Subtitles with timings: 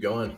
[0.00, 0.36] going.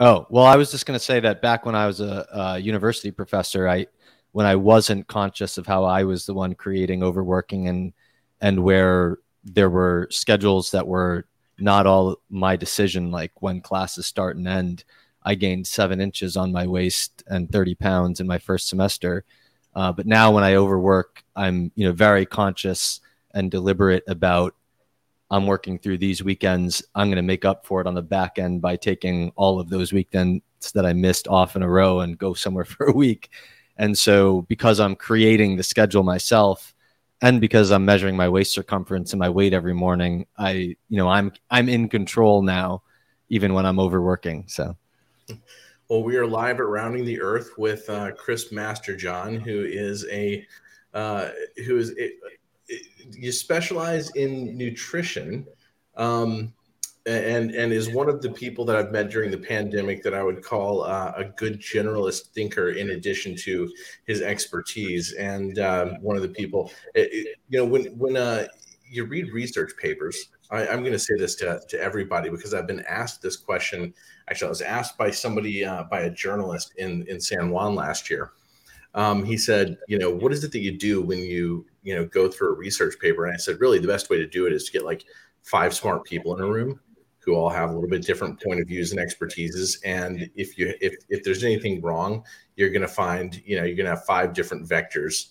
[0.00, 2.58] Oh well, I was just going to say that back when I was a, a,
[2.58, 3.86] university professor, I
[4.32, 7.92] when I wasn't conscious of how I was the one creating overworking and
[8.40, 11.26] and where there were schedules that were
[11.58, 14.84] not all my decision, like when classes start and end.
[15.22, 19.24] I gained seven inches on my waist and 30 pounds in my first semester.
[19.74, 23.00] Uh, but now when I overwork, I'm you know very conscious
[23.32, 24.54] and deliberate about
[25.30, 26.84] I'm working through these weekends.
[26.94, 29.68] I'm going to make up for it on the back end by taking all of
[29.68, 30.42] those weekends
[30.74, 33.30] that I missed off in a row and go somewhere for a week.
[33.76, 36.74] And so because I'm creating the schedule myself
[37.22, 41.08] and because I'm measuring my waist circumference and my weight every morning, I you know
[41.08, 42.82] I'm I'm in control now
[43.28, 44.44] even when I'm overworking.
[44.46, 44.76] So
[45.88, 50.46] well, we are live at Rounding the Earth with uh, Chris Masterjohn, who is a
[50.92, 51.30] uh,
[51.66, 52.14] who is it,
[53.10, 55.46] you specialize in nutrition,
[55.96, 56.52] um,
[57.06, 60.22] and and is one of the people that I've met during the pandemic that I
[60.22, 62.70] would call uh, a good generalist thinker.
[62.70, 63.70] In addition to
[64.06, 68.46] his expertise, and um, one of the people, it, you know, when when uh,
[68.88, 72.66] you read research papers, I, am going to say this to to everybody because I've
[72.66, 73.92] been asked this question
[74.28, 78.10] actually, I was asked by somebody, uh, by a journalist in in San Juan last
[78.10, 78.32] year.
[78.94, 82.04] Um, he said, you know, what is it that you do when you you know
[82.06, 83.26] go through a research paper?
[83.26, 85.04] And I said, really, the best way to do it is to get like
[85.42, 86.80] five smart people in a room
[87.18, 89.78] who all have a little bit different point of views and expertises.
[89.84, 92.24] And if you if if there's anything wrong,
[92.56, 95.30] you're going to find you know you're going to have five different vectors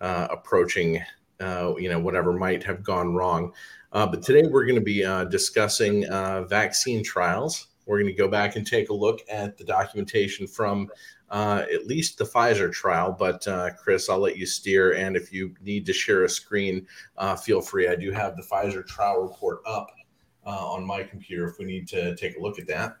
[0.00, 1.02] uh, approaching
[1.40, 3.52] uh, you know whatever might have gone wrong.
[3.92, 8.16] Uh, but today we're going to be uh, discussing uh, vaccine trials we're going to
[8.16, 10.88] go back and take a look at the documentation from
[11.34, 13.10] uh, at least the Pfizer trial.
[13.10, 14.92] But uh, Chris, I'll let you steer.
[14.92, 16.86] And if you need to share a screen,
[17.18, 17.88] uh, feel free.
[17.88, 19.90] I do have the Pfizer trial report up
[20.46, 22.98] uh, on my computer if we need to take a look at that.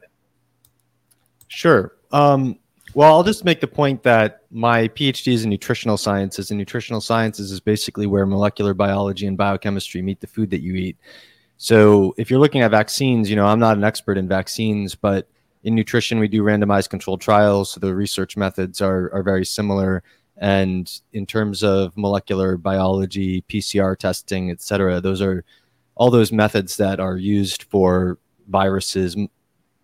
[1.46, 1.94] Sure.
[2.10, 2.58] Um,
[2.94, 7.00] well, I'll just make the point that my PhD is in nutritional sciences, and nutritional
[7.00, 10.96] sciences is basically where molecular biology and biochemistry meet the food that you eat.
[11.56, 15.28] So if you're looking at vaccines, you know, I'm not an expert in vaccines, but
[15.64, 17.72] in nutrition, we do randomized controlled trials.
[17.72, 20.02] So the research methods are, are very similar.
[20.36, 25.44] And in terms of molecular biology, PCR testing, et cetera, those are
[25.94, 29.16] all those methods that are used for viruses,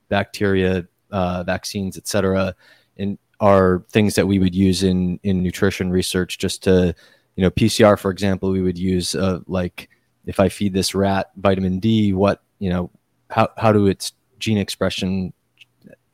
[0.09, 2.55] bacteria, uh, vaccines, et cetera,
[2.99, 6.95] and are things that we would use in, in nutrition research just to,
[7.37, 9.89] you know, PCR, for example, we would use uh, like
[10.27, 12.91] if I feed this rat vitamin D, what you know,
[13.31, 15.33] how how do its gene expression,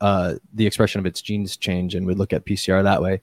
[0.01, 3.21] uh, the expression of its genes change, and we look at PCR that way.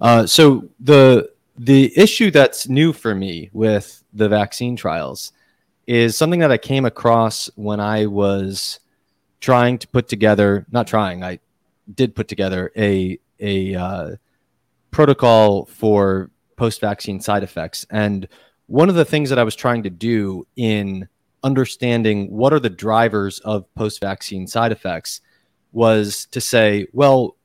[0.00, 5.32] Uh, so the the issue that's new for me with the vaccine trials
[5.86, 8.78] is something that I came across when I was
[9.40, 11.40] trying to put together, not trying, I
[11.94, 14.10] did put together a a uh,
[14.90, 18.28] protocol for post vaccine side effects and
[18.66, 21.08] one of the things that I was trying to do in
[21.42, 25.20] understanding what are the drivers of post vaccine side effects
[25.72, 27.36] was to say, well,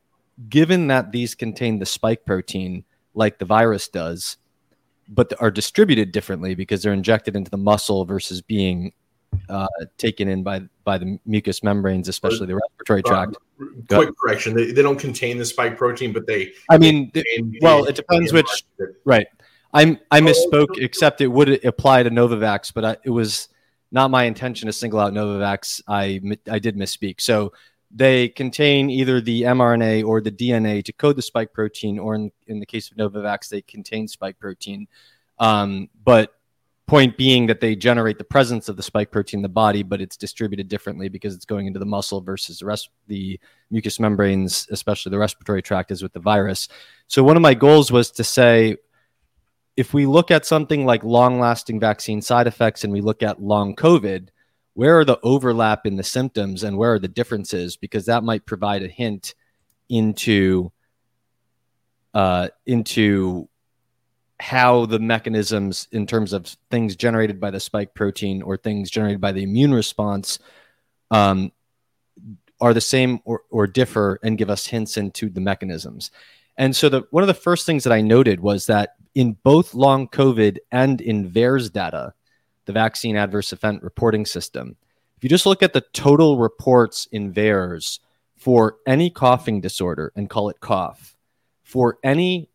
[0.49, 4.37] given that these contain the spike protein like the virus does,
[5.07, 8.93] but are distributed differently because they're injected into the muscle versus being
[9.49, 9.67] uh,
[9.97, 13.37] taken in by by the mucous membranes, especially the respiratory tract.
[13.89, 16.51] quick correction: they, they don't contain the spike protein, but they.
[16.69, 17.23] I mean, they,
[17.61, 18.63] well, it depends which.
[19.05, 19.27] Right.
[19.73, 23.49] I'm I misspoke, except it would apply to Novavax, but I, it was
[23.91, 25.81] not my intention to single out Novavax.
[25.87, 27.19] I I did misspeak.
[27.19, 27.53] So
[27.93, 32.31] they contain either the mRNA or the DNA to code the spike protein, or in,
[32.47, 34.87] in the case of Novavax, they contain spike protein.
[35.37, 36.33] Um, but
[36.87, 40.01] point being that they generate the presence of the spike protein in the body, but
[40.01, 43.39] it's distributed differently because it's going into the muscle versus the rest the
[43.71, 46.67] mucous membranes, especially the respiratory tract, is with the virus.
[47.07, 48.77] So one of my goals was to say
[49.77, 53.41] if we look at something like long lasting vaccine side effects and we look at
[53.41, 54.29] long COVID,
[54.73, 57.77] where are the overlap in the symptoms and where are the differences?
[57.77, 59.35] Because that might provide a hint
[59.89, 60.71] into
[62.13, 63.49] uh, into
[64.39, 69.21] how the mechanisms in terms of things generated by the spike protein or things generated
[69.21, 70.37] by the immune response
[71.11, 71.51] um,
[72.59, 76.11] are the same or, or differ and give us hints into the mechanisms.
[76.57, 79.73] And so the one of the first things that I noted was that in both
[79.73, 82.13] long COVID and in VAERS data,
[82.65, 84.75] the vaccine adverse event reporting system,
[85.17, 87.99] if you just look at the total reports in VAERS
[88.35, 91.15] for any coughing disorder and call it cough,
[91.63, 92.49] for any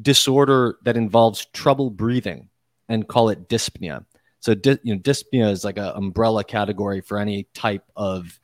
[0.00, 2.48] disorder that involves trouble breathing
[2.88, 4.04] and call it dyspnea.
[4.40, 4.52] So,
[4.84, 8.38] you know, dyspnea is like an umbrella category for any type of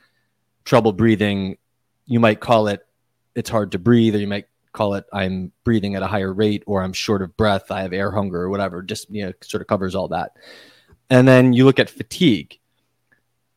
[0.65, 1.57] trouble breathing.
[2.07, 2.85] You might call it
[3.35, 6.65] it's hard to breathe, or you might call it I'm breathing at a higher rate,
[6.67, 8.83] or I'm short of breath, I have air hunger, or whatever.
[8.83, 10.33] Dyspnea sort of covers all that.
[11.11, 12.59] And then you look at fatigue.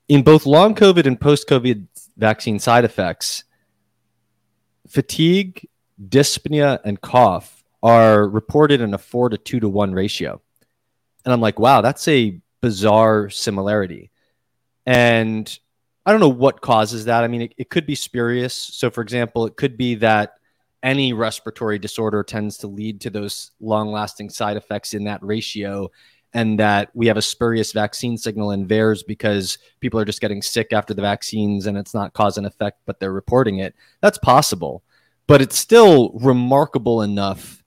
[0.08, 3.44] In both long COVID and post COVID vaccine side effects,
[4.88, 5.68] fatigue,
[6.02, 10.42] dyspnea, and cough are reported in a four to two to one ratio.
[11.26, 14.12] And I'm like, wow, that's a bizarre similarity.
[14.86, 15.60] And
[16.06, 17.24] I don't know what causes that.
[17.24, 18.56] I mean, it, it could be spurious.
[18.56, 20.36] So, for example, it could be that
[20.82, 25.92] any respiratory disorder tends to lead to those long lasting side effects in that ratio
[26.38, 30.44] and that we have a spurious vaccine signal in VAERS because people are just getting
[30.44, 33.74] sick after the vaccines and it's not cause and effect, but they're reporting it.
[34.02, 34.84] That's possible,
[35.26, 37.64] but it's still remarkable enough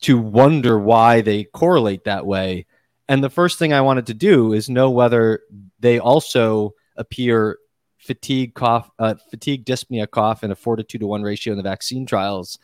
[0.00, 2.66] to wonder why they correlate that way.
[3.08, 5.42] And the first thing I wanted to do is know whether
[5.78, 7.58] they also appear
[7.96, 11.58] fatigue cough, uh, fatigue dyspnea cough in a four to two to one ratio in
[11.58, 12.58] the vaccine trials.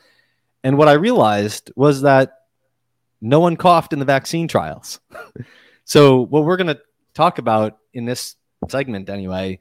[0.64, 2.32] And what I realized was that
[3.20, 5.00] no one coughed in the vaccine trials.
[5.84, 6.80] so, what we're going to
[7.14, 8.36] talk about in this
[8.68, 9.58] segment, anyway,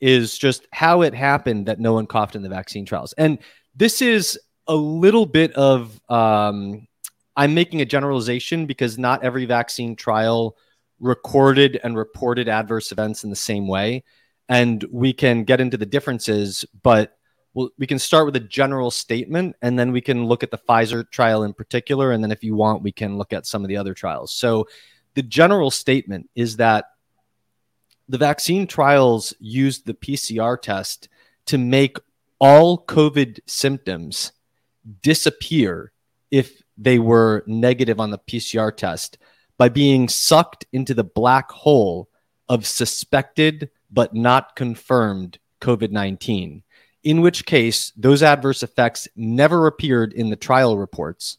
[0.00, 3.12] is just how it happened that no one coughed in the vaccine trials.
[3.14, 3.38] And
[3.74, 6.86] this is a little bit of, um,
[7.36, 10.56] I'm making a generalization because not every vaccine trial
[11.00, 14.04] recorded and reported adverse events in the same way.
[14.48, 17.17] And we can get into the differences, but
[17.76, 21.08] we can start with a general statement and then we can look at the Pfizer
[21.10, 22.12] trial in particular.
[22.12, 24.32] And then if you want, we can look at some of the other trials.
[24.32, 24.68] So
[25.14, 26.86] the general statement is that
[28.08, 31.08] the vaccine trials used the PCR test
[31.46, 31.98] to make
[32.38, 34.32] all COVID symptoms
[35.02, 35.92] disappear
[36.30, 39.18] if they were negative on the PCR test
[39.56, 42.08] by being sucked into the black hole
[42.48, 46.62] of suspected but not confirmed COVID 19
[47.08, 51.38] in which case those adverse effects never appeared in the trial reports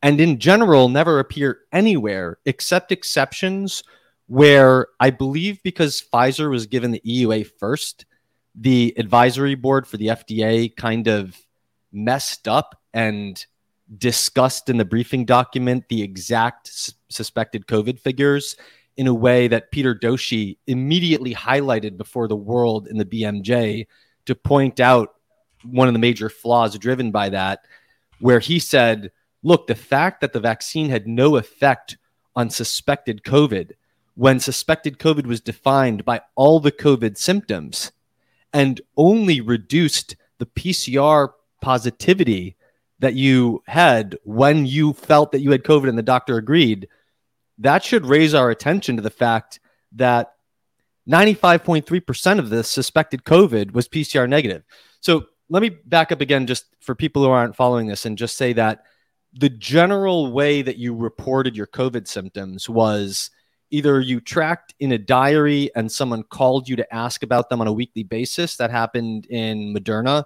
[0.00, 3.82] and in general never appear anywhere except exceptions
[4.28, 8.06] where I believe because Pfizer was given the EUA first,
[8.54, 11.36] the advisory board for the FDA kind of
[11.90, 13.44] messed up and
[13.98, 18.54] discussed in the briefing document the exact s- suspected COVID figures
[18.96, 23.88] in a way that Peter Doshi immediately highlighted before the world in the BMJ
[24.30, 25.16] to point out
[25.64, 27.64] one of the major flaws driven by that,
[28.20, 29.10] where he said,
[29.42, 31.98] look, the fact that the vaccine had no effect
[32.36, 33.72] on suspected COVID
[34.14, 37.90] when suspected COVID was defined by all the COVID symptoms
[38.52, 41.30] and only reduced the PCR
[41.60, 42.56] positivity
[43.00, 46.86] that you had when you felt that you had COVID and the doctor agreed,
[47.58, 49.58] that should raise our attention to the fact
[49.92, 50.34] that
[51.08, 54.64] 95.3% of the suspected COVID was PCR negative.
[55.00, 58.36] So let me back up again, just for people who aren't following this, and just
[58.36, 58.84] say that
[59.32, 63.30] the general way that you reported your COVID symptoms was
[63.70, 67.68] either you tracked in a diary and someone called you to ask about them on
[67.68, 68.56] a weekly basis.
[68.56, 70.24] That happened in Moderna.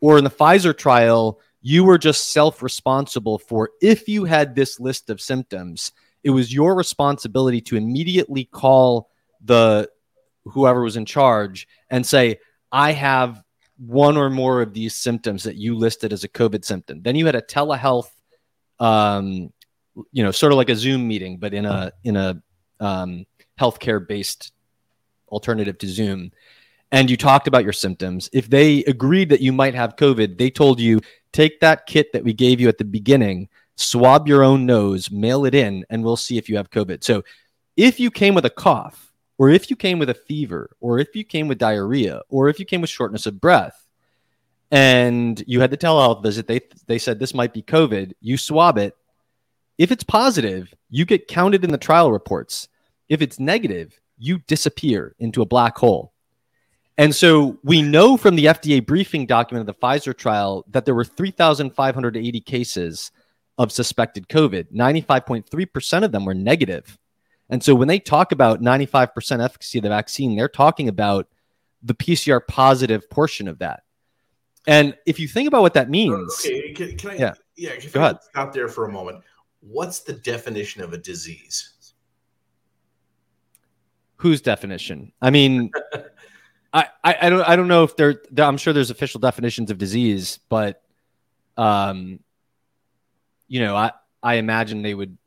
[0.00, 4.78] Or in the Pfizer trial, you were just self responsible for if you had this
[4.78, 5.92] list of symptoms,
[6.22, 9.10] it was your responsibility to immediately call
[9.42, 9.88] the
[10.44, 12.38] whoever was in charge and say,
[12.70, 13.42] I have
[13.76, 17.02] one or more of these symptoms that you listed as a COVID symptom.
[17.02, 18.10] Then you had a telehealth,
[18.78, 19.52] um,
[20.12, 22.42] you know, sort of like a Zoom meeting, but in a in a
[22.80, 23.26] um,
[23.58, 24.52] healthcare based
[25.28, 26.32] alternative to Zoom.
[26.92, 28.30] And you talked about your symptoms.
[28.32, 31.00] If they agreed that you might have COVID, they told you
[31.32, 35.44] take that kit that we gave you at the beginning, swab your own nose, mail
[35.44, 37.02] it in, and we'll see if you have COVID.
[37.02, 37.24] So
[37.76, 41.14] if you came with a cough, or if you came with a fever, or if
[41.14, 43.86] you came with diarrhea, or if you came with shortness of breath,
[44.70, 48.12] and you had the telehealth visit, they they said this might be COVID.
[48.20, 48.96] You swab it.
[49.78, 52.68] If it's positive, you get counted in the trial reports.
[53.08, 56.12] If it's negative, you disappear into a black hole.
[56.96, 60.94] And so we know from the FDA briefing document of the Pfizer trial that there
[60.94, 63.10] were 3,580 cases
[63.58, 64.72] of suspected COVID.
[64.72, 66.96] 95.3% of them were negative.
[67.50, 71.28] And so when they talk about 95% efficacy of the vaccine, they're talking about
[71.82, 73.82] the PCR positive portion of that.
[74.66, 77.14] And if you think about what that means, okay, can, can I?
[77.16, 77.76] Yeah, yeah.
[77.92, 78.18] Go ahead.
[78.22, 79.22] Stop there for a moment.
[79.60, 81.94] What's the definition of a disease?
[84.16, 85.12] Whose definition?
[85.20, 85.70] I mean,
[86.72, 88.22] I, I, I don't I don't know if there.
[88.38, 90.82] I'm sure there's official definitions of disease, but
[91.58, 92.20] um,
[93.46, 95.18] you know, I I imagine they would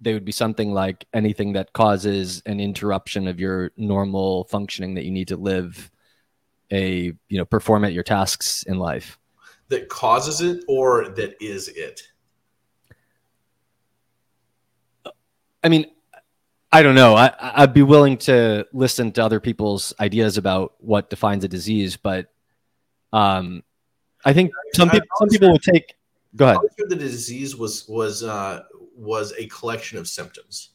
[0.00, 5.04] they would be something like anything that causes an interruption of your normal functioning that
[5.04, 5.90] you need to live
[6.70, 9.18] a you know perform at your tasks in life.
[9.68, 12.02] That causes it or that is it?
[15.62, 15.86] I mean
[16.72, 17.14] i don't know.
[17.14, 21.96] I, i'd be willing to listen to other people's ideas about what defines a disease
[21.96, 22.32] but
[23.12, 23.62] um
[24.24, 25.94] i think some people some people would take
[26.34, 26.60] go ahead.
[26.76, 28.62] The disease was was uh
[28.96, 30.70] was a collection of symptoms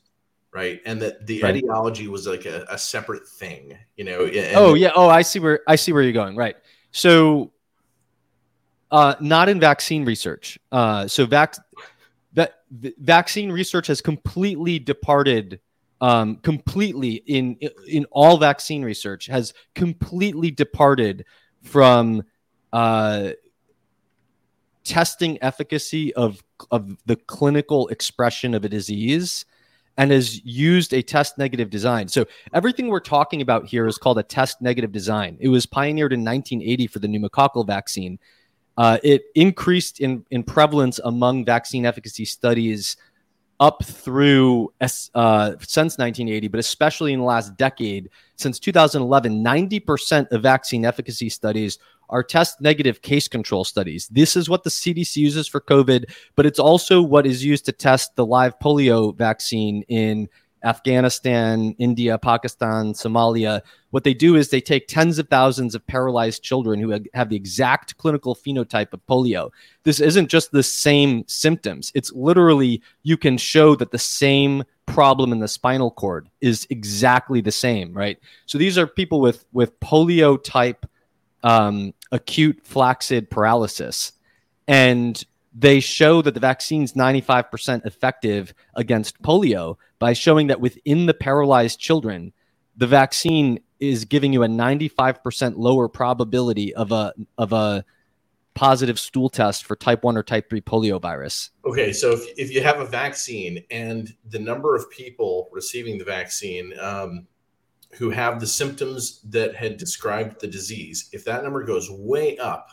[0.52, 0.82] right?
[0.86, 1.56] And that the right.
[1.56, 4.92] etiology was like a, a separate thing you know oh yeah.
[4.96, 6.36] Oh i see where i see where you're going.
[6.36, 6.56] Right.
[6.92, 7.52] So
[8.92, 10.60] uh not in vaccine research.
[10.72, 11.56] Uh so vac
[12.34, 15.60] that vaccine research has completely departed
[16.02, 21.26] um completely in in all vaccine research has completely departed
[21.62, 22.24] from
[22.74, 23.32] uh
[24.84, 29.46] testing efficacy of of the clinical expression of a disease
[29.98, 32.08] and has used a test negative design.
[32.08, 35.38] So everything we're talking about here is called a test negative design.
[35.40, 38.18] It was pioneered in 1980 for the pneumococcal vaccine.
[38.78, 42.96] Uh, it increased in, in prevalence among vaccine efficacy studies
[43.60, 50.42] up through uh, since 1980, but especially in the last decade, since 2011, 90% of
[50.42, 51.78] vaccine efficacy studies
[52.12, 54.08] are test negative case control studies.
[54.10, 57.72] This is what the CDC uses for COVID, but it's also what is used to
[57.72, 60.30] test the live polio vaccine in
[60.64, 63.62] Afghanistan, India, Pakistan, Somalia.
[63.90, 67.36] What they do is they take tens of thousands of paralyzed children who have the
[67.36, 69.50] exact clinical phenotype of polio.
[69.84, 75.32] This isn't just the same symptoms, it's literally you can show that the same problem
[75.32, 78.20] in the spinal cord is exactly the same, right?
[78.46, 80.86] So these are people with with polio type
[81.44, 84.14] um, acute flaccid paralysis.
[84.68, 91.14] And they show that the vaccine's 95% effective against polio by showing that within the
[91.14, 92.34] paralyzed children,
[92.78, 97.84] the vaccine is giving you a 95% lower probability of a of a
[98.54, 101.52] positive stool test for type 1 or type 3 polio virus.
[101.66, 106.04] Okay, so if, if you have a vaccine and the number of people receiving the
[106.04, 107.28] vaccine um,
[107.96, 112.70] who have the symptoms that had described the disease, if that number goes way up,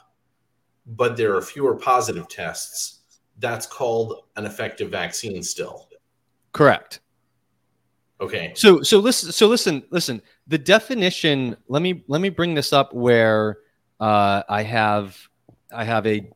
[0.87, 3.01] but there are fewer positive tests,
[3.39, 5.89] that's called an effective vaccine still.
[6.53, 7.01] Correct.
[8.21, 8.53] Okay.
[8.57, 12.93] So so listen so listen listen the definition let me let me bring this up
[12.93, 13.59] where
[14.01, 15.17] uh, I have
[15.73, 16.29] I have a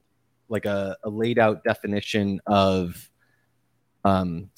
[0.48, 3.10] like a, a laid out definition of
[4.04, 4.50] um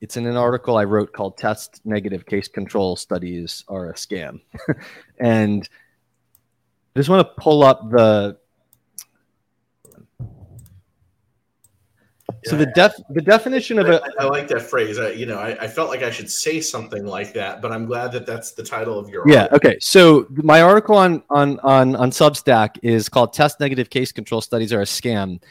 [0.00, 4.40] it's in an article I wrote called Test Negative Case Control Studies Are a Scam.
[5.18, 5.68] and
[6.96, 8.38] I just want to pull up the.
[12.46, 14.00] So the def the definition of it.
[14.18, 14.98] I, I like that phrase.
[14.98, 17.84] I, you know, I, I, felt like I should say something like that, but I'm
[17.84, 19.28] glad that that's the title of your.
[19.28, 19.42] Yeah.
[19.42, 19.56] Article.
[19.56, 19.78] Okay.
[19.80, 24.72] So my article on on on on Substack is called "Test Negative Case Control Studies
[24.72, 25.42] Are a Scam,"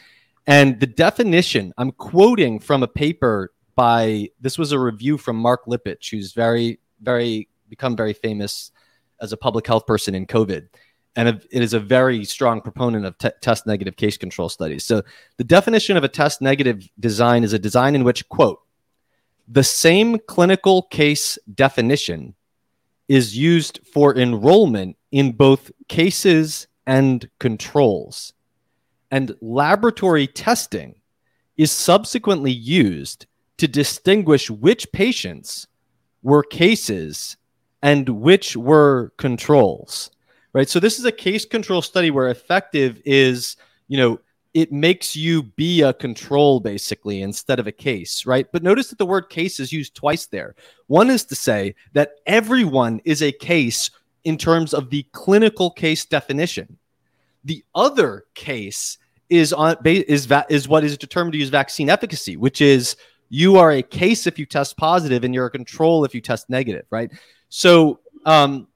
[0.48, 5.64] and the definition I'm quoting from a paper by this was a review from Marc
[5.64, 8.72] Lipsitch, who's very, very become very famous
[9.22, 10.68] as a public health person in COVID.
[11.16, 14.84] And it is a very strong proponent of test negative case control studies.
[14.84, 15.02] So,
[15.38, 18.60] the definition of a test negative design is a design in which, quote,
[19.48, 22.34] the same clinical case definition
[23.08, 28.34] is used for enrollment in both cases and controls.
[29.10, 30.96] And laboratory testing
[31.56, 33.24] is subsequently used
[33.60, 35.66] to distinguish which patients
[36.22, 37.36] were cases
[37.82, 40.10] and which were controls
[40.52, 40.68] right?
[40.68, 43.56] So this is a case control study where effective is
[43.88, 44.20] you know
[44.52, 48.46] it makes you be a control basically instead of a case right?
[48.52, 50.54] But notice that the word case is used twice there.
[50.86, 53.90] One is to say that everyone is a case
[54.24, 56.78] in terms of the clinical case definition.
[57.44, 58.98] The other case
[59.28, 62.96] is on is is what is determined to use vaccine efficacy which is
[63.30, 66.50] you are a case if you test positive and you're a control if you test
[66.50, 67.10] negative, right?
[67.48, 68.68] So, um,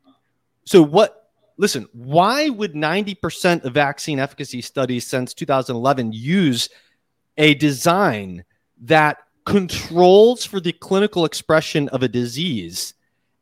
[0.64, 1.20] so what?
[1.56, 6.68] Listen, why would 90% of vaccine efficacy studies since 2011 use
[7.36, 8.44] a design
[8.82, 12.94] that controls for the clinical expression of a disease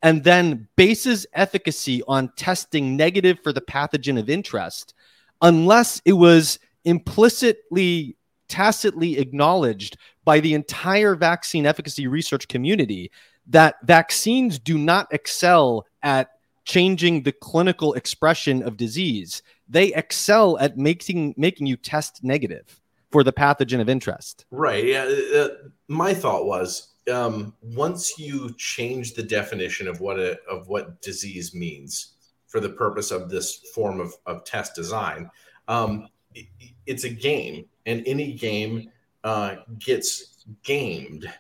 [0.03, 4.95] and then bases efficacy on testing negative for the pathogen of interest
[5.41, 8.17] unless it was implicitly
[8.49, 13.11] tacitly acknowledged by the entire vaccine efficacy research community
[13.47, 16.31] that vaccines do not excel at
[16.65, 19.43] changing the clinical expression of disease.
[19.69, 24.47] They excel at making making you test negative for the pathogen of interest.
[24.51, 24.85] Right.
[24.85, 25.05] Yeah.
[25.05, 25.49] Uh, uh,
[25.89, 31.55] my thought was um, once you change the definition of what a of what disease
[31.55, 32.15] means
[32.47, 35.31] for the purpose of this form of, of test design.
[35.69, 36.47] Um, it,
[36.87, 38.91] it's a game, and any game
[39.25, 41.33] uh, gets gamed,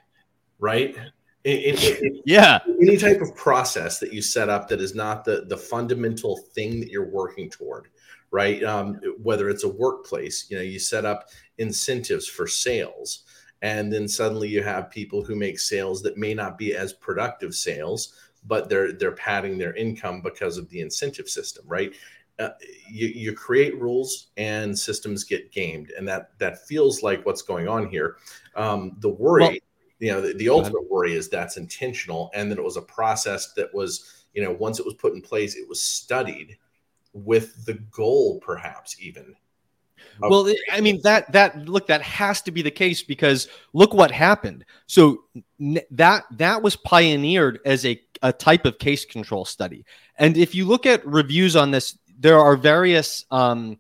[0.59, 0.97] right?
[2.25, 2.61] yeah.
[2.81, 6.81] Any type of process that you set up that is not the the fundamental thing
[6.81, 7.89] that you're working toward,
[8.31, 8.63] right?
[8.63, 13.25] Um, whether it's a workplace, you know, you set up incentives for sales,
[13.61, 17.55] and then suddenly you have people who make sales that may not be as productive
[17.55, 18.15] sales,
[18.47, 21.93] but they're they're padding their income because of the incentive system, right?
[22.43, 22.51] Uh,
[22.91, 27.69] you, you create rules and systems get gamed, and that that feels like what's going
[27.69, 28.17] on here.
[28.57, 29.43] Um, the worry.
[29.43, 29.57] Well,
[30.03, 33.53] you know the, the ultimate worry is that's intentional and that it was a process
[33.53, 36.59] that was you know once it was put in place it was studied
[37.13, 39.35] with the goal perhaps even
[40.21, 44.11] well i mean that that look that has to be the case because look what
[44.11, 45.23] happened so
[45.91, 49.85] that that was pioneered as a, a type of case control study
[50.19, 53.77] and if you look at reviews on this there are various um,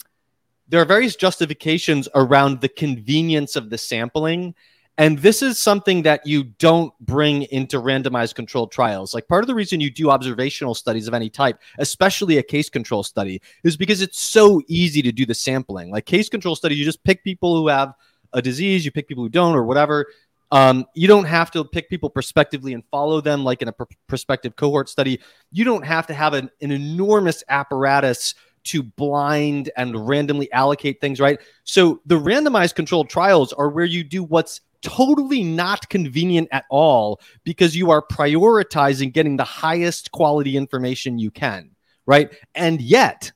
[0.69, 4.55] there are various justifications around the convenience of the sampling
[4.99, 9.15] and this is something that you don't bring into randomized controlled trials.
[9.15, 12.69] Like part of the reason you do observational studies of any type, especially a case
[12.69, 15.91] control study, is because it's so easy to do the sampling.
[15.91, 17.95] Like case control study, you just pick people who have
[18.35, 20.07] a disease, you pick people who don't, or whatever.
[20.53, 23.85] Um, you don't have to pick people prospectively and follow them like in a pr-
[24.07, 25.19] prospective cohort study.
[25.51, 31.21] You don't have to have an, an enormous apparatus to blind and randomly allocate things,
[31.21, 31.41] right?
[31.65, 37.21] So the randomized controlled trials are where you do what's totally not convenient at all
[37.45, 41.71] because you are prioritizing getting the highest quality information you can,
[42.05, 42.31] right?
[42.55, 43.33] And yet,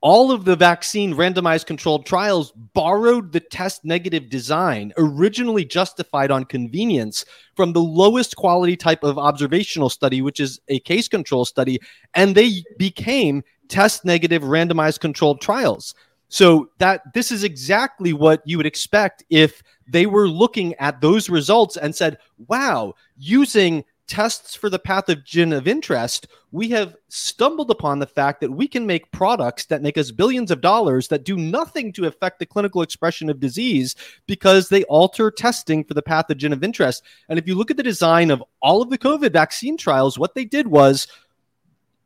[0.00, 6.44] all of the vaccine randomized controlled trials borrowed the test negative design, originally justified on
[6.44, 11.78] convenience, from the lowest quality type of observational study, which is a case control study,
[12.14, 15.94] and they became test negative randomized controlled trials.
[16.30, 21.30] So that this is exactly what you would expect if they were looking at those
[21.30, 27.98] results and said, wow, using tests for the pathogen of interest, we have stumbled upon
[27.98, 31.36] the fact that we can make products that make us billions of dollars that do
[31.36, 33.94] nothing to affect the clinical expression of disease
[34.26, 37.04] because they alter testing for the pathogen of interest.
[37.28, 40.34] And if you look at the design of all of the COVID vaccine trials, what
[40.34, 41.06] they did was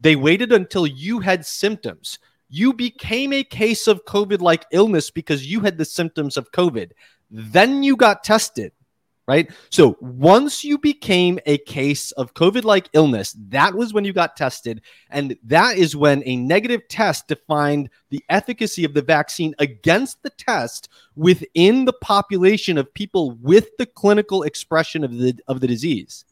[0.01, 2.19] they waited until you had symptoms.
[2.51, 6.91] You became a case of COVID like illness because you had the symptoms of COVID.
[7.31, 8.73] Then you got tested,
[9.29, 9.51] right?
[9.71, 14.37] So once you became a case of COVID like illness, that was when you got
[14.37, 14.83] tested.
[15.11, 20.31] And that is when a negative test defined the efficacy of the vaccine against the
[20.31, 26.25] test within the population of people with the clinical expression of the, of the disease.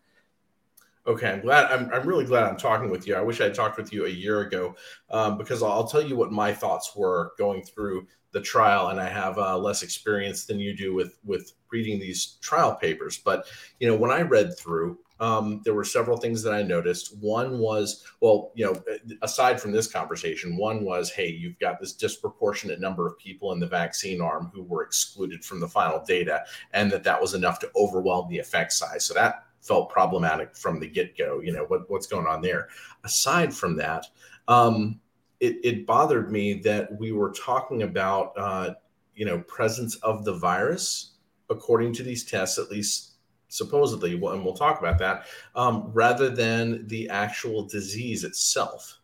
[1.06, 1.70] Okay, I'm glad.
[1.72, 3.14] I'm, I'm really glad I'm talking with you.
[3.14, 4.76] I wish I had talked with you a year ago
[5.10, 9.08] um, because I'll tell you what my thoughts were going through the trial, and I
[9.08, 13.18] have uh, less experience than you do with with reading these trial papers.
[13.18, 13.46] But
[13.80, 17.16] you know, when I read through, um, there were several things that I noticed.
[17.18, 18.82] One was, well, you know,
[19.22, 23.60] aside from this conversation, one was, hey, you've got this disproportionate number of people in
[23.60, 27.58] the vaccine arm who were excluded from the final data, and that that was enough
[27.60, 29.04] to overwhelm the effect size.
[29.04, 31.40] So that felt problematic from the get go.
[31.40, 32.68] You know, what, what's going on there?
[33.04, 34.06] Aside from that,
[34.48, 35.00] um,
[35.38, 38.74] it, it bothered me that we were talking about, uh,
[39.14, 41.12] you know, presence of the virus,
[41.48, 43.14] according to these tests, at least
[43.48, 48.98] supposedly, and we'll talk about that, um, rather than the actual disease itself.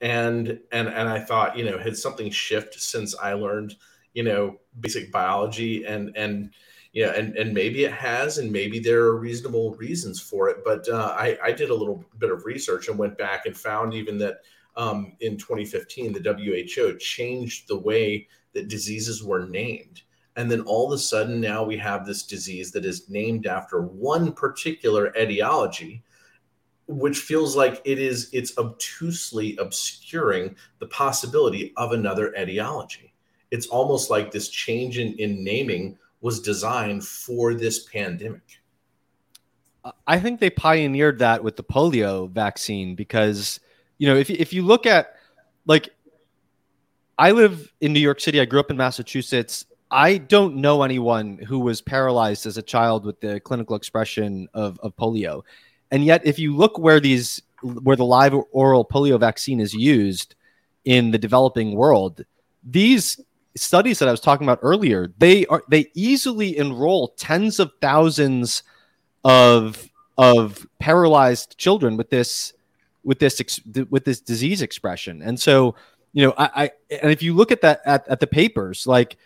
[0.00, 3.76] And and and I thought, you know, had something shift since I learned,
[4.14, 6.50] you know, basic biology and and
[6.92, 10.58] yeah, and and maybe it has, and maybe there are reasonable reasons for it.
[10.64, 13.94] But uh, I I did a little bit of research and went back and found
[13.94, 14.40] even that
[14.76, 16.34] um, in 2015, the
[16.74, 20.02] WHO changed the way that diseases were named.
[20.36, 23.82] And then all of a sudden, now we have this disease that is named after
[23.82, 26.02] one particular etiology,
[26.86, 33.14] which feels like it is it's obtusely obscuring the possibility of another etiology.
[33.50, 38.60] It's almost like this change in, in naming was designed for this pandemic.
[40.06, 43.60] I think they pioneered that with the polio vaccine because
[43.98, 45.16] you know, if if you look at
[45.66, 45.90] like
[47.18, 49.66] I live in New York City, I grew up in Massachusetts.
[49.90, 54.80] I don't know anyone who was paralyzed as a child with the clinical expression of,
[54.82, 55.42] of polio.
[55.90, 60.34] And yet if you look where these where the live oral polio vaccine is used
[60.84, 62.24] in the developing world,
[62.64, 63.20] these
[63.56, 68.62] studies that I was talking about earlier, they are they easily enroll tens of thousands
[69.24, 69.88] of
[70.18, 72.52] of paralyzed children with this
[73.04, 73.60] with this
[73.90, 75.22] with this disease expression.
[75.22, 75.74] And so,
[76.12, 76.70] you know, I, I
[77.02, 79.16] and if you look at that at, at the papers, like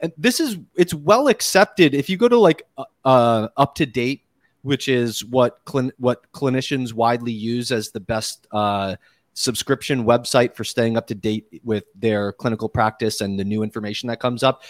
[0.00, 1.94] and this is it's well accepted.
[1.94, 4.22] If you go to like uh, uh UpToDate,
[4.62, 8.96] which is what clin- what clinicians widely use as the best uh,
[9.36, 14.08] subscription website for staying up to date with their clinical practice and the new information
[14.08, 14.62] that comes up.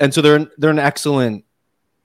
[0.00, 1.44] And so they're they're an excellent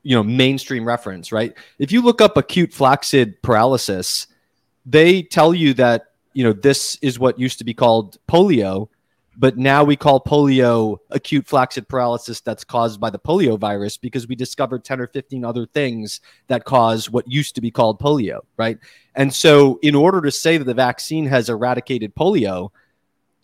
[0.04, 1.54] you know mainstream reference, right?
[1.80, 4.28] If you look up acute flaccid paralysis,
[4.86, 8.90] they tell you that you know this is what used to be called polio,
[9.38, 14.28] but now we call polio acute flaccid paralysis that's caused by the polio virus because
[14.28, 18.42] we discovered 10 or 15 other things that cause what used to be called polio,
[18.58, 18.78] right?
[19.16, 22.70] And so in order to say that the vaccine has eradicated polio,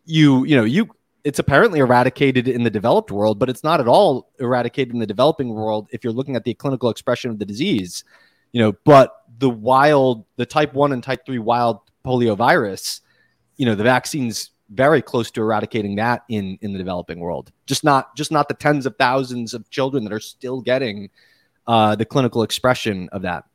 [0.06, 0.90] you you know, you
[1.24, 5.08] it's apparently eradicated in the developed world, but it's not at all eradicated in the
[5.08, 8.04] developing world if you're looking at the clinical expression of the disease.
[8.52, 13.02] You know, but the wild, the type 1 and type 3 wild polio virus,
[13.58, 17.52] you know, the vaccines very close to eradicating that in in the developing world.
[17.66, 21.10] Just not just not the tens of thousands of children that are still getting
[21.68, 23.46] uh, the clinical expression of that.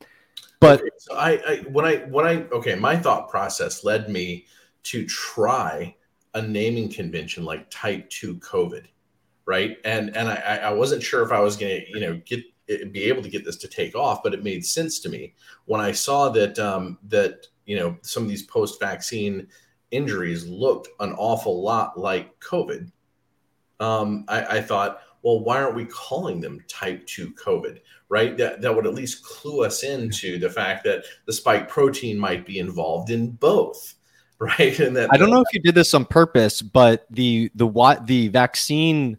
[0.61, 4.47] But okay, so I, I when I when I okay, my thought process led me
[4.85, 5.95] to try
[6.35, 8.87] a naming convention like Type Two COVID,
[9.47, 9.79] right?
[9.85, 13.23] And and I I wasn't sure if I was to you know get be able
[13.23, 15.35] to get this to take off, but it made sense to me
[15.67, 19.47] when I saw that um, that you know some of these post vaccine
[19.95, 22.91] injuries looked an awful lot like COVID,
[23.81, 27.81] um, I, I, thought, well, why aren't we calling them type 2 COVID?
[28.09, 28.37] Right?
[28.37, 32.47] That, that would at least clue us into the fact that the spike protein might
[32.47, 33.95] be involved in both.
[34.41, 34.79] Right.
[34.81, 38.07] And that I don't know if you did this on purpose, but the the what
[38.09, 39.17] the vaccine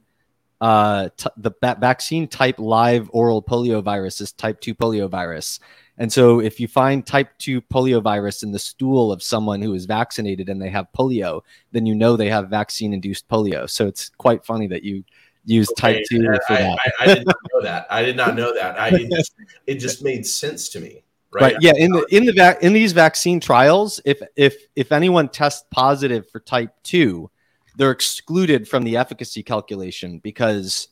[0.60, 5.62] uh t- the vaccine type live oral polio virus is type 2 polio virus
[5.98, 9.86] and so if you find type 2 poliovirus in the stool of someone who is
[9.86, 13.70] vaccinated and they have polio, then you know they have vaccine induced polio.
[13.70, 15.04] So it's quite funny that you
[15.46, 16.80] use okay, type 2 for I, that.
[16.80, 17.88] I, I, did not know that.
[17.90, 18.80] I did not know that.
[18.80, 19.34] I, it, just,
[19.68, 21.04] it just made sense to me.
[21.32, 21.54] Right.
[21.54, 21.56] right.
[21.62, 21.74] Yeah.
[21.76, 26.30] In the in the vac- in these vaccine trials, if if if anyone tests positive
[26.30, 27.30] for type two,
[27.76, 30.88] they're excluded from the efficacy calculation because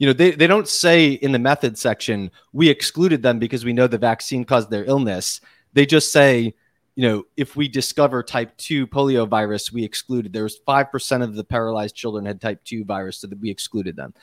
[0.00, 3.74] you know they, they don't say in the method section we excluded them because we
[3.74, 5.40] know the vaccine caused their illness.
[5.74, 6.54] They just say
[6.96, 10.32] you know if we discover type 2 polio virus we excluded.
[10.32, 13.94] There was 5% of the paralyzed children had type 2 virus so that we excluded
[13.94, 14.14] them.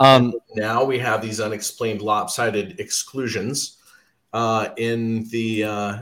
[0.00, 3.76] Um, now we have these unexplained lopsided exclusions
[4.32, 5.98] uh, in the uh,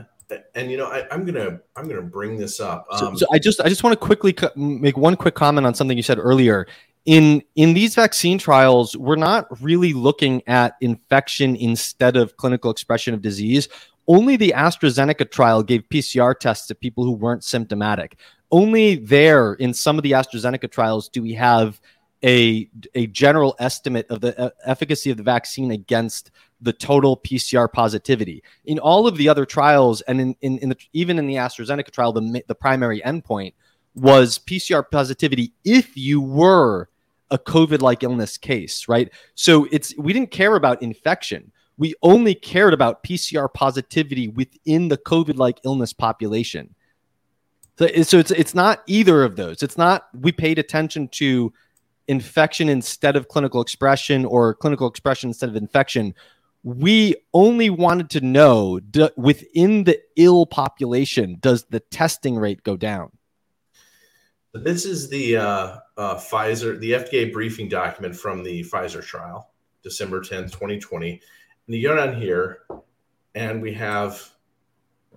[0.55, 2.87] and you know I, am gonna I'm gonna bring this up.
[2.91, 5.67] Um, so, so, I just I just want to quickly co- make one quick comment
[5.67, 6.65] on something you said earlier
[7.07, 13.13] in in these vaccine trials we're not really looking at infection instead of clinical expression
[13.13, 13.67] of disease
[14.09, 18.19] only the AstraZeneca trial gave PCR tests to people who weren't symptomatic
[18.51, 21.81] only there in some of the AstraZeneca trials do we have
[22.25, 27.71] a a general estimate of the uh, efficacy of the vaccine against the total PCR
[27.71, 28.43] positivity.
[28.65, 31.91] In all of the other trials, and in, in, in the, even in the AstraZeneca
[31.91, 33.53] trial, the, the primary endpoint
[33.93, 36.89] was PCR positivity if you were
[37.31, 39.11] a COVID like illness case, right?
[39.35, 41.51] So it's we didn't care about infection.
[41.77, 46.73] We only cared about PCR positivity within the COVID like illness population.
[47.77, 49.61] So, so it's it's not either of those.
[49.61, 51.53] It's not we paid attention to
[52.07, 56.15] infection instead of clinical expression or clinical expression instead of infection.
[56.63, 62.75] We only wanted to know do, within the ill population, does the testing rate go
[62.75, 63.11] down?
[64.53, 69.51] This is the uh, uh, Pfizer, the FDA briefing document from the Pfizer trial,
[69.83, 71.11] December 10th, 2020.
[71.11, 72.59] And you go down here,
[73.35, 74.31] and we have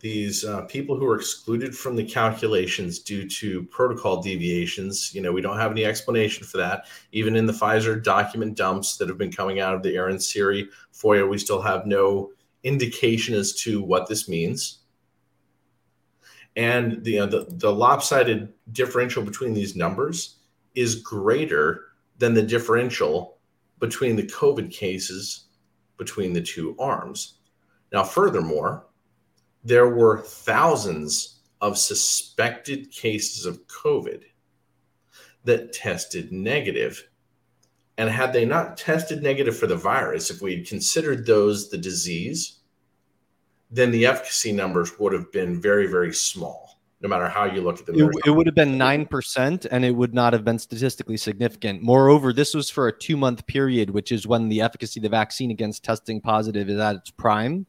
[0.01, 5.15] these uh, people who are excluded from the calculations due to protocol deviations.
[5.15, 6.87] You know, we don't have any explanation for that.
[7.13, 10.69] Even in the Pfizer document dumps that have been coming out of the Aaron Siri
[10.93, 12.33] FOIA, we still have no
[12.65, 14.80] indication as to what this means
[16.57, 20.37] and the, uh, the, the lopsided differential between these numbers
[20.75, 21.87] is greater
[22.19, 23.39] than the differential
[23.79, 25.47] between the COVID cases
[25.97, 27.35] between the two arms.
[27.93, 28.87] Now, furthermore,
[29.65, 34.23] there were thousands of suspected cases of COVID
[35.45, 37.09] that tested negative.
[37.99, 41.79] And had they not tested negative for the virus, if we had considered those the
[41.79, 42.60] disease,
[43.71, 47.79] then the efficacy numbers would have been very, very small, no matter how you look
[47.79, 47.97] at them.
[47.97, 51.83] It, it would have been 9% and it would not have been statistically significant.
[51.83, 55.09] Moreover, this was for a two month period, which is when the efficacy of the
[55.09, 57.67] vaccine against testing positive is at its prime.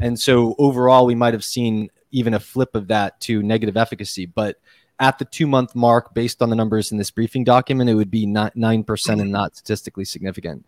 [0.00, 4.26] And so overall, we might have seen even a flip of that to negative efficacy.
[4.26, 4.56] But
[4.98, 8.10] at the two month mark, based on the numbers in this briefing document, it would
[8.10, 10.64] be not nine percent and not statistically significant.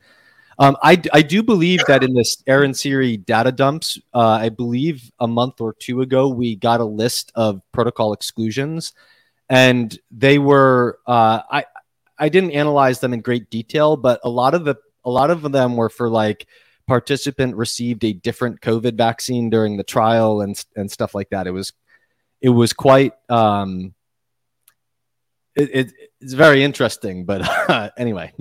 [0.59, 5.11] Um, I, I do believe that in this Aaron Siri data dumps, uh, I believe
[5.19, 8.93] a month or two ago, we got a list of protocol exclusions
[9.49, 11.65] and they were, uh, I,
[12.19, 15.43] I didn't analyze them in great detail, but a lot of the, a lot of
[15.43, 16.47] them were for like
[16.87, 21.47] participant received a different COVID vaccine during the trial and, and stuff like that.
[21.47, 21.73] It was,
[22.41, 23.95] it was quite, um,
[25.57, 28.33] it, it, it's very interesting, but uh, anyway.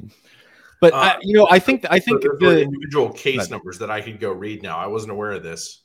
[0.84, 4.02] But uh, I, you know, I think I think the individual case numbers that I
[4.02, 4.78] could go read now.
[4.78, 5.82] I wasn't aware of this.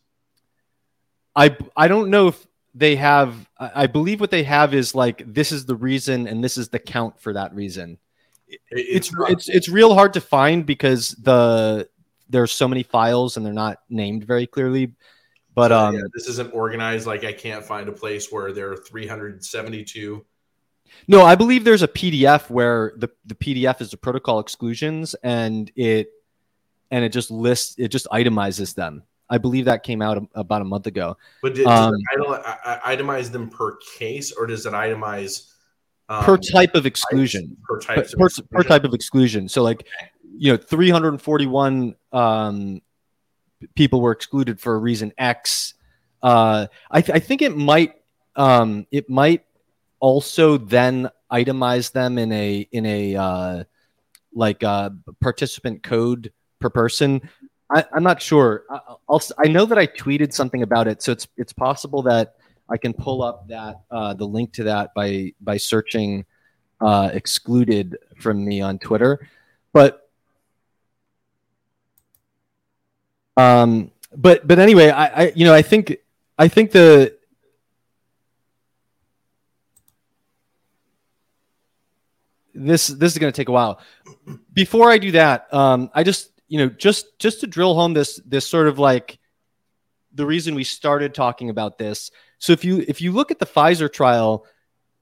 [1.37, 3.49] I I don't know if they have.
[3.61, 6.81] I believe what they have is like this is the reason and this is the
[6.81, 7.99] count for that reason.
[8.49, 11.89] It's it's it's, it's real hard to find because the
[12.29, 14.95] there's so many files and they're not named very clearly.
[15.55, 17.07] But so, um, yeah, this isn't organized.
[17.07, 20.27] Like I can't find a place where there are 372
[21.07, 25.71] no, I believe there's a PDF where the, the PDF is the protocol exclusions and
[25.77, 26.11] it
[26.91, 29.03] and it just lists it just itemizes them.
[29.31, 31.17] I believe that came out about a month ago.
[31.43, 35.53] But did, um, does it itemize them per case or does it itemize
[36.09, 37.57] um, per type of exclusion?
[37.65, 39.49] Per, type per, per, per, type of exclusion.
[39.49, 39.87] So like
[40.37, 42.83] you know 341 um,
[43.75, 45.75] people were excluded for a reason X.
[46.23, 47.95] Uh, I, th- I think it might
[48.37, 49.45] um, it might
[50.01, 53.65] also then itemize them in a in a uh,
[54.33, 57.29] like uh, participant code per person.
[57.71, 58.65] I, am not sure.
[58.71, 62.37] I, will I know that I tweeted something about it, so it's it's possible that
[62.69, 66.25] I can pull up that uh, the link to that by by searching
[66.81, 69.29] uh, excluded from me on Twitter,
[69.73, 70.09] but
[73.37, 75.97] um, but but anyway, I, I you know I think
[76.39, 77.18] I think the
[82.67, 83.81] this this is going to take a while.
[84.53, 88.21] Before I do that, um, I just you know just just to drill home this
[88.27, 89.19] this sort of like
[90.13, 92.11] the reason we started talking about this.
[92.39, 94.47] So if you if you look at the Pfizer trial,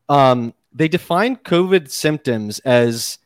[0.09, 3.19] um, they define COVID symptoms as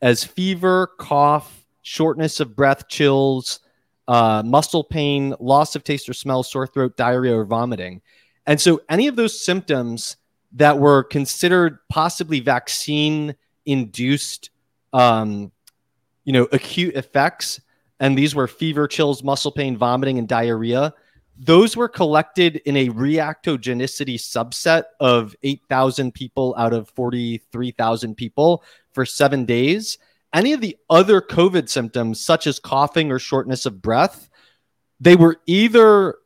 [0.00, 3.60] as fever, cough, shortness of breath, chills,
[4.08, 8.02] uh, muscle pain, loss of taste or smell, sore throat, diarrhea, or vomiting.
[8.46, 10.16] And so any of those symptoms
[10.52, 13.34] that were considered possibly vaccine
[13.66, 14.50] induced,
[14.92, 15.52] um,
[16.24, 17.60] you know, acute effects,
[18.00, 20.94] and these were fever, chills, muscle pain, vomiting, and diarrhea.
[21.38, 29.04] Those were collected in a reactogenicity subset of 8,000 people out of 43,000 people for
[29.04, 29.98] seven days.
[30.32, 34.30] Any of the other COVID symptoms, such as coughing or shortness of breath,
[34.98, 36.16] they were either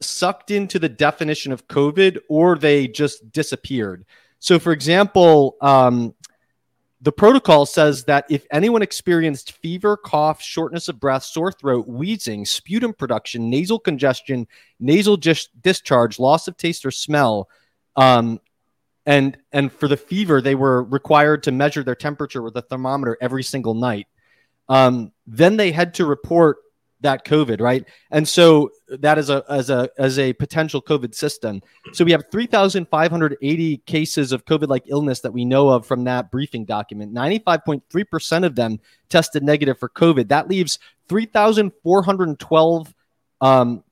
[0.00, 4.04] sucked into the definition of COVID or they just disappeared.
[4.38, 6.14] So, for example, um,
[7.00, 12.46] the protocol says that if anyone experienced fever, cough, shortness of breath, sore throat, wheezing,
[12.46, 14.46] sputum production, nasal congestion,
[14.80, 17.48] nasal dis- discharge, loss of taste or smell,
[17.96, 18.40] um,
[19.04, 23.16] and and for the fever, they were required to measure their temperature with a thermometer
[23.20, 24.08] every single night.
[24.68, 26.58] Um, then they had to report
[27.00, 27.84] that COVID, right?
[28.10, 31.60] And so that is a as a as a potential COVID system.
[31.92, 36.64] So we have 3,580 cases of COVID-like illness that we know of from that briefing
[36.64, 37.12] document.
[37.14, 40.28] 95.3% of them tested negative for COVID.
[40.28, 40.78] That leaves
[41.08, 42.94] 3,412
[43.40, 43.84] um,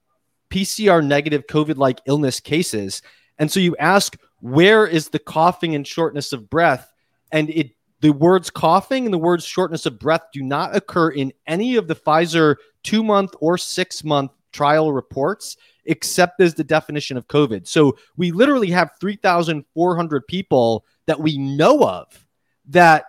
[0.51, 3.03] PCR negative COVID-like illness cases.
[3.39, 6.91] And so you ask, where is the coughing and shortness of breath?
[7.33, 7.73] And it
[8.05, 11.89] the words coughing and the words shortness of breath do not occur in any of
[11.89, 17.67] the Pfizer two month or six month trial reports, except as the definition of COVID.
[17.67, 22.27] So we literally have 3,400 people that we know of
[22.69, 23.07] that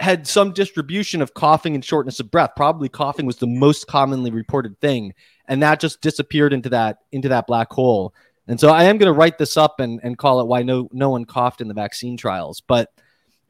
[0.00, 2.50] had some distribution of coughing and shortness of breath.
[2.56, 5.14] Probably coughing was the most commonly reported thing,
[5.46, 8.12] and that just disappeared into that into that black hole.
[8.48, 10.88] And so I am going to write this up and, and call it why no
[10.90, 12.60] no one coughed in the vaccine trials.
[12.60, 12.90] But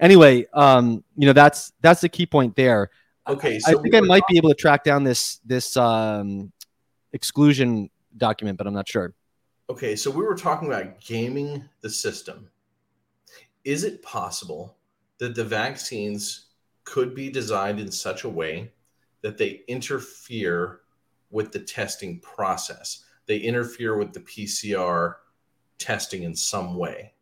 [0.03, 2.91] anyway, um, you know that's that's the key point there.
[3.29, 6.53] Okay, so I think I might be able to track down this this um,
[7.13, 9.15] exclusion document, but I'm not sure.
[9.71, 12.51] Okay, so we were talking about gaming the system.
[13.65, 14.77] Is it possible
[15.19, 16.47] that the vaccines
[16.85, 18.73] could be designed in such a way
[19.23, 20.81] that they interfere
[21.31, 23.05] with the testing process?
[23.27, 25.15] They interfere with the PCR
[25.79, 27.15] testing in some way.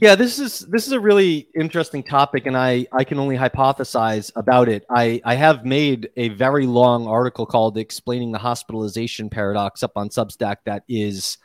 [0.00, 4.32] Yeah, this is this is a really interesting topic, and I I can only hypothesize
[4.34, 4.86] about it.
[4.88, 10.08] I I have made a very long article called "Explaining the Hospitalization Paradox" up on
[10.08, 11.36] Substack that is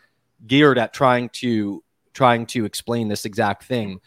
[0.47, 3.99] geared at trying to trying to explain this exact thing.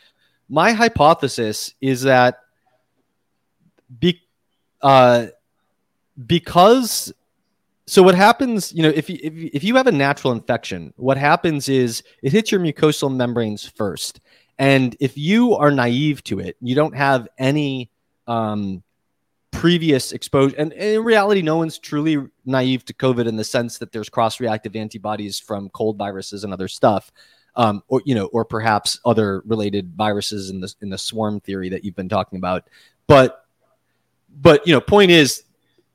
[0.48, 2.38] My hypothesis is that
[4.00, 4.22] be,
[4.80, 5.26] uh,
[6.26, 7.12] because
[7.88, 11.16] so what happens you know if you, if, if you have a natural infection what
[11.16, 14.20] happens is it hits your mucosal membranes first.
[14.60, 17.90] And if you are naive to it you don't have any
[18.26, 18.82] um,
[19.50, 20.54] previous exposure.
[20.58, 24.08] And, and, in reality no one's truly naive to covid in the sense that there's
[24.08, 27.10] cross-reactive antibodies from cold viruses and other stuff
[27.58, 31.68] um, or you know or perhaps other related viruses in the in the swarm theory
[31.68, 32.68] that you've been talking about.
[33.06, 33.44] But
[34.40, 35.42] but you know point is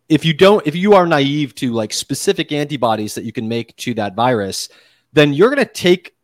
[0.10, 3.76] if you don't if you are naive to like specific antibodies that you can make
[3.78, 4.70] to that virus
[5.14, 6.16] then you're going to take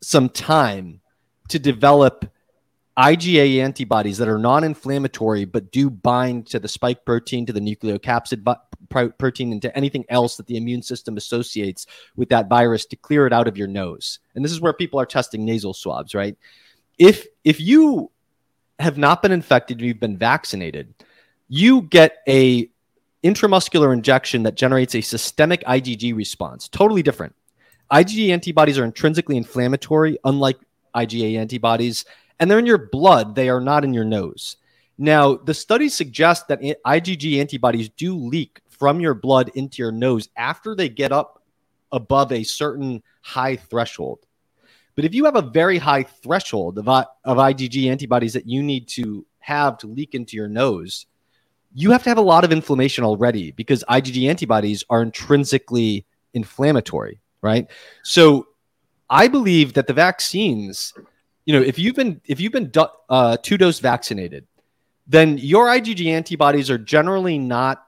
[0.00, 1.00] some time
[1.48, 2.30] to develop
[2.98, 8.56] IgA antibodies that are non-inflammatory but do bind to the spike protein to the nucleocapsid
[9.18, 13.26] protein and to anything else that the immune system associates with that virus to clear
[13.26, 14.18] it out of your nose.
[14.34, 16.36] And this is where people are testing nasal swabs right?
[16.98, 18.10] If if you
[18.80, 20.94] have not been infected you've been vaccinated
[21.48, 22.68] you get a
[23.24, 26.68] intramuscular injection that generates a systemic IgG response.
[26.68, 27.34] Totally different.
[27.90, 30.58] IgG antibodies are intrinsically inflammatory, unlike
[30.94, 32.04] IgA antibodies,
[32.38, 33.34] and they're in your blood.
[33.34, 34.56] They are not in your nose.
[34.98, 40.28] Now, the studies suggest that IgG antibodies do leak from your blood into your nose
[40.36, 41.42] after they get up
[41.92, 44.20] above a certain high threshold.
[44.94, 48.88] But if you have a very high threshold of, of IgG antibodies that you need
[48.88, 51.06] to have to leak into your nose,
[51.74, 57.20] you have to have a lot of inflammation already because IgG antibodies are intrinsically inflammatory,
[57.42, 57.68] right?
[58.02, 58.48] So
[59.10, 60.94] I believe that the vaccines,
[61.44, 62.72] you know, if you've been if you've been
[63.08, 64.46] uh, two dose vaccinated,
[65.06, 67.84] then your IgG antibodies are generally not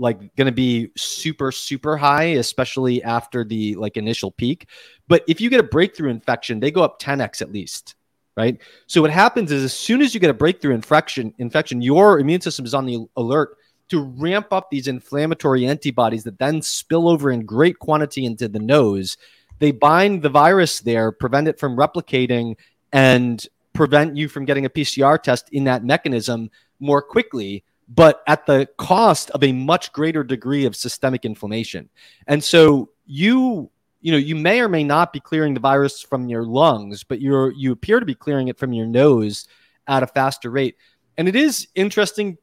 [0.00, 4.66] like going to be super super high especially after the like initial peak
[5.08, 7.96] but if you get a breakthrough infection they go up 10x at least
[8.40, 8.58] right?
[8.86, 12.40] So what happens is as soon as you get a breakthrough infection, infection, your immune
[12.40, 13.56] system is on the alert
[13.90, 18.58] to ramp up these inflammatory antibodies that then spill over in great quantity into the
[18.58, 19.18] nose.
[19.58, 22.56] They bind the virus there, prevent it from replicating,
[22.92, 28.46] and prevent you from getting a PCR test in that mechanism more quickly, but at
[28.46, 31.90] the cost of a much greater degree of systemic inflammation.
[32.26, 36.28] And so you you know you may or may not be clearing the virus from
[36.28, 39.46] your lungs but you're you appear to be clearing it from your nose
[39.90, 40.76] at a faster rate.
[41.18, 42.38] And it is interesting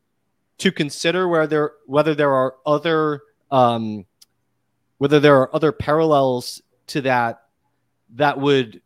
[0.60, 4.06] to consider where there whether there are other um,
[4.98, 7.42] whether there are other parallels to that
[8.16, 8.82] that would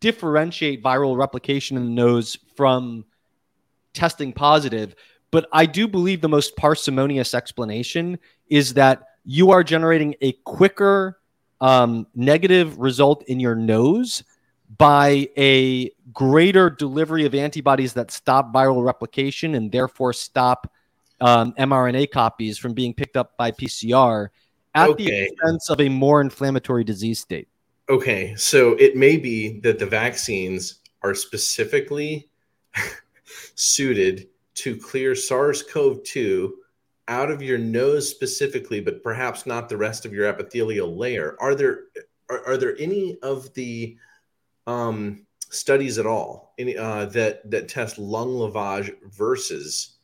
[0.00, 3.04] differentiate viral replication in the nose from
[3.92, 4.94] testing positive.
[5.30, 11.19] But i do believe the most parsimonious explanation is that you are generating a quicker
[11.60, 14.24] um, negative result in your nose
[14.78, 20.72] by a greater delivery of antibodies that stop viral replication and therefore stop
[21.20, 24.28] um, mRNA copies from being picked up by PCR
[24.74, 25.04] at okay.
[25.04, 27.48] the expense of a more inflammatory disease state.
[27.88, 32.28] Okay, so it may be that the vaccines are specifically
[33.54, 36.54] suited to clear SARS CoV 2
[37.10, 41.36] out of your nose specifically, but perhaps not the rest of your epithelial layer.
[41.40, 41.80] Are there
[42.30, 43.98] are, are there any of the
[44.66, 49.96] um, studies at all any, uh, that that test lung lavage versus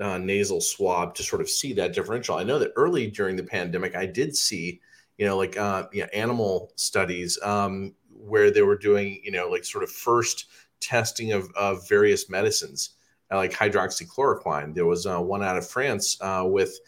[0.00, 2.34] uh, nasal swab to sort of see that differential?
[2.34, 4.80] I know that early during the pandemic, I did see
[5.18, 9.48] you know like uh, you know, animal studies um, where they were doing you know
[9.48, 10.46] like sort of first
[10.80, 12.96] testing of, of various medicines
[13.32, 14.74] Uh, like hydroxychloroquine.
[14.74, 16.78] There was uh, one out of France uh, with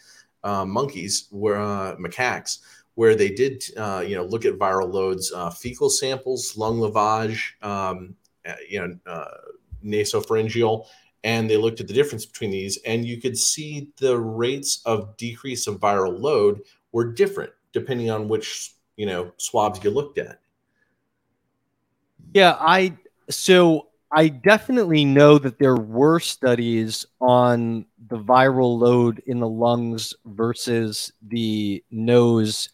[0.43, 2.59] uh, monkeys, where uh, macaques,
[2.93, 3.67] where they did
[4.07, 8.15] you know look at viral loads, fecal samples, lung lavage, um,
[8.69, 9.27] you know
[9.83, 10.85] nasopharyngeal,
[11.23, 15.17] and they looked at the difference between these, and you could see the rates of
[15.17, 20.39] decrease of viral load were different depending on which you know swabs you looked at.
[22.35, 22.97] Yeah, I
[23.31, 23.87] so
[24.17, 31.11] I definitely know that there were studies on the viral load in the lungs versus
[31.21, 32.69] the nose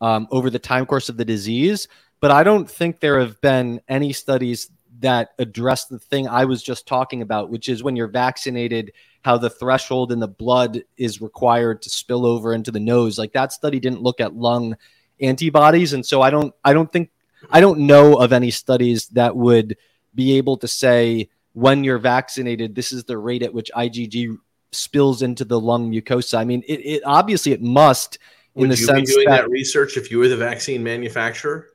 [0.00, 1.86] um, over the time course of the disease,
[2.20, 4.70] but I don't think there have been any studies
[5.00, 9.36] that address the thing I was just talking about, which is when you're vaccinated, how
[9.36, 13.18] the threshold in the blood is required to spill over into the nose.
[13.18, 14.74] Like that study didn't look at lung
[15.20, 17.10] antibodies, and so I don't, I don't think,
[17.50, 19.76] I don't know of any studies that would
[20.16, 24.36] be able to say when you're vaccinated, this is the rate at which IgG
[24.72, 26.38] spills into the lung mucosa.
[26.38, 28.18] I mean, it, it obviously it must
[28.56, 30.82] in Would the you sense be doing that, that research if you were the vaccine
[30.82, 31.68] manufacturer?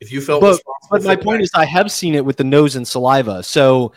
[0.00, 0.60] If you felt but,
[0.90, 3.42] but my point is, I have seen it with the nose and saliva.
[3.42, 3.92] So,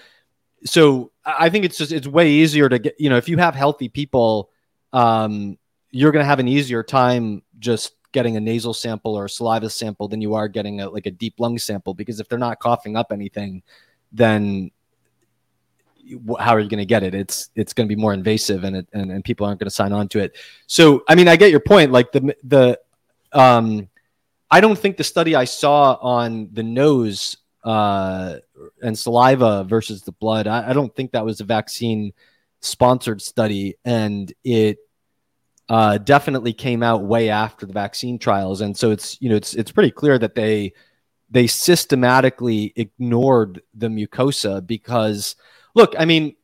[0.66, 2.96] so I think it's just it's way easier to get.
[3.00, 4.50] You know, if you have healthy people,
[4.94, 5.58] um,
[5.92, 9.70] you're going to have an easier time just getting a nasal sample or a saliva
[9.70, 12.60] sample than you are getting a, like a deep lung sample because if they're not
[12.60, 13.64] coughing up anything,
[14.12, 14.72] then
[16.40, 17.14] how are you going to get it?
[17.14, 19.76] It's it's going to be more invasive, and it, and and people aren't going to
[19.76, 20.36] sign on to it.
[20.68, 21.92] So I mean, I get your point.
[21.92, 22.80] Like the the
[23.32, 23.88] um,
[24.50, 28.38] I don't think the study I saw on the nose uh,
[28.82, 30.48] and saliva versus the blood.
[30.48, 32.14] I, I don't think that was a vaccine
[32.60, 34.80] sponsored study, and it
[35.72, 38.60] uh, definitely came out way after the vaccine trials.
[38.60, 40.74] And so it's you know it's it's pretty clear that they
[41.30, 45.38] they systematically ignored the mucosa because
[45.74, 46.36] look, I mean,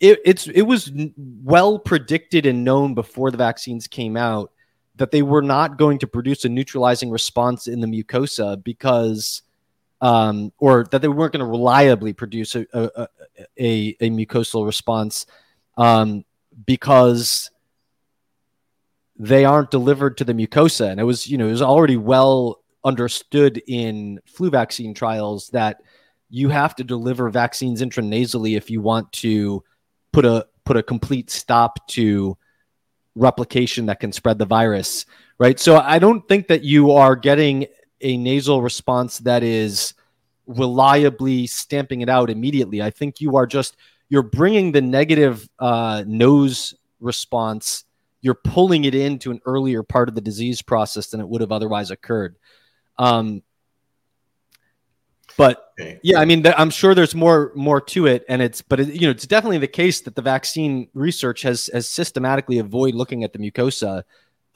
[0.00, 4.52] it, it's it was well predicted and known before the vaccines came out
[4.96, 9.40] that they were not going to produce a neutralizing response in the mucosa because,
[10.02, 13.08] um, or that they weren't going to reliably produce a a,
[13.58, 15.24] a, a mucosal response
[15.78, 16.22] um,
[16.66, 17.50] because
[19.16, 20.90] they aren't delivered to the mucosa.
[20.90, 25.80] And it was, you know, it was already well understood in flu vaccine trials that
[26.30, 29.62] you have to deliver vaccines intranasally if you want to
[30.12, 32.36] put a put a complete stop to
[33.14, 35.06] replication that can spread the virus,
[35.38, 35.60] right?
[35.60, 37.66] So I don't think that you are getting
[38.00, 39.94] a nasal response that is
[40.46, 42.82] reliably stamping it out immediately.
[42.82, 43.76] I think you are just
[44.08, 47.84] you're bringing the negative uh, nose response,
[48.24, 51.52] you're pulling it into an earlier part of the disease process than it would have
[51.52, 52.36] otherwise occurred.
[52.96, 53.42] Um,
[55.36, 58.94] but yeah, I mean, I'm sure there's more more to it, and it's but it,
[58.94, 63.24] you know it's definitely the case that the vaccine research has has systematically avoided looking
[63.24, 64.04] at the mucosa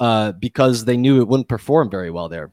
[0.00, 2.52] uh, because they knew it wouldn't perform very well there.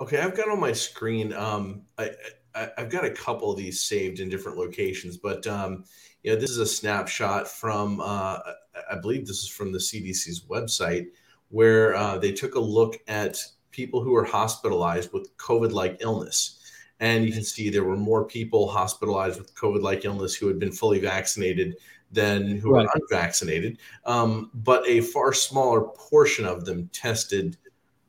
[0.00, 1.32] Okay, I've got on my screen.
[1.32, 2.10] Um, I,
[2.54, 5.84] I have got a couple of these saved in different locations, but um,
[6.22, 8.38] you know, this is a snapshot from uh,
[8.90, 11.06] I believe this is from the CDC's website
[11.48, 13.38] where uh, they took a look at
[13.70, 16.58] people who were hospitalized with COVID-like illness
[17.02, 20.60] and you can see there were more people hospitalized with COVID like illness who had
[20.60, 21.74] been fully vaccinated
[22.12, 22.86] than who right.
[22.86, 23.78] were unvaccinated.
[24.06, 27.56] Um, but a far smaller portion of them tested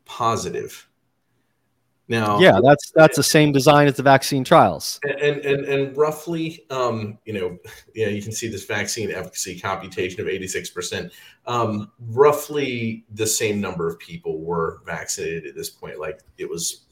[0.04, 0.88] positive.
[2.06, 6.66] Now, yeah, that's that's the same design as the vaccine trials, and and and roughly,
[6.68, 7.58] um, you know,
[7.94, 11.12] yeah, you can see this vaccine efficacy computation of eighty six percent.
[11.46, 15.98] Um, roughly, the same number of people were vaccinated at this point.
[15.98, 16.84] Like it was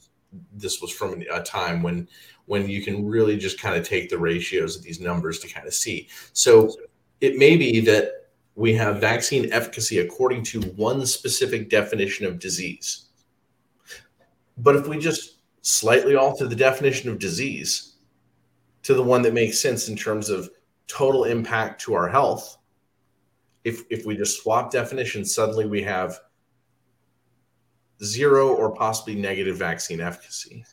[0.53, 2.07] this was from a time when
[2.45, 5.67] when you can really just kind of take the ratios of these numbers to kind
[5.67, 6.09] of see.
[6.33, 6.75] So
[7.21, 13.02] it may be that we have vaccine efficacy according to one specific definition of disease.
[14.63, 17.97] But if we just slightly alter the definition of disease
[18.83, 20.49] to the one that makes sense in terms of
[20.87, 22.57] total impact to our health,
[23.63, 26.17] if, if we just swap definitions, suddenly we have
[28.03, 30.65] zero or possibly negative vaccine efficacy.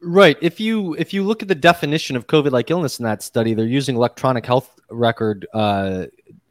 [0.00, 0.36] Right.
[0.40, 3.66] If you if you look at the definition of COVID-like illness in that study, they're
[3.66, 6.06] using electronic health record uh,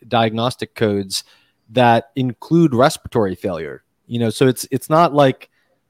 [0.09, 1.23] diagnostic codes
[1.69, 3.83] that include respiratory failure.
[4.05, 5.49] You know, so it's it's not like,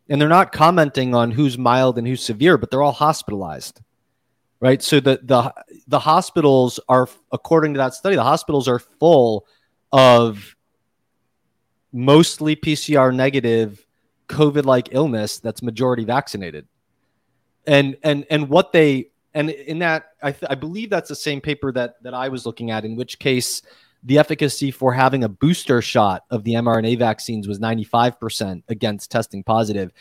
[0.10, 3.82] and they're not commenting on who's mild and who's severe, but they're all hospitalized,
[4.60, 4.82] right?
[4.82, 5.54] So the the
[5.88, 9.46] the hospitals are, according to that study, the hospitals are full
[9.92, 10.56] of
[11.92, 13.86] mostly PCR negative
[14.28, 16.68] COVID like illness that's majority vaccinated.
[17.66, 21.42] And and and what they and in that I, th- I believe that's the same
[21.42, 23.62] paper that that I was looking at in which case
[24.04, 29.44] the efficacy for having a booster shot of the mRNA vaccines was 95% against testing
[29.44, 29.92] positive.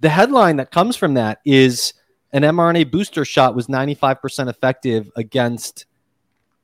[0.00, 1.94] The headline that comes from that is
[2.32, 5.86] an mRNA booster shot was 95% effective against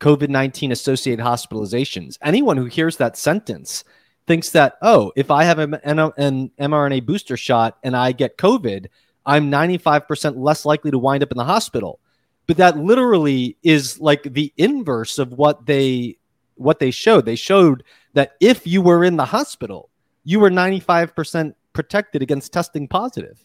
[0.01, 2.19] COVID 19 associated hospitalizations.
[2.23, 3.85] Anyone who hears that sentence
[4.27, 8.87] thinks that, oh, if I have an, an mRNA booster shot and I get COVID,
[9.27, 12.01] I'm 95% less likely to wind up in the hospital.
[12.47, 16.19] But that literally is like the inverse of what they
[16.57, 17.25] what they showed.
[17.25, 17.85] They showed
[18.15, 19.91] that if you were in the hospital,
[20.25, 23.43] you were 95% protected against testing positive.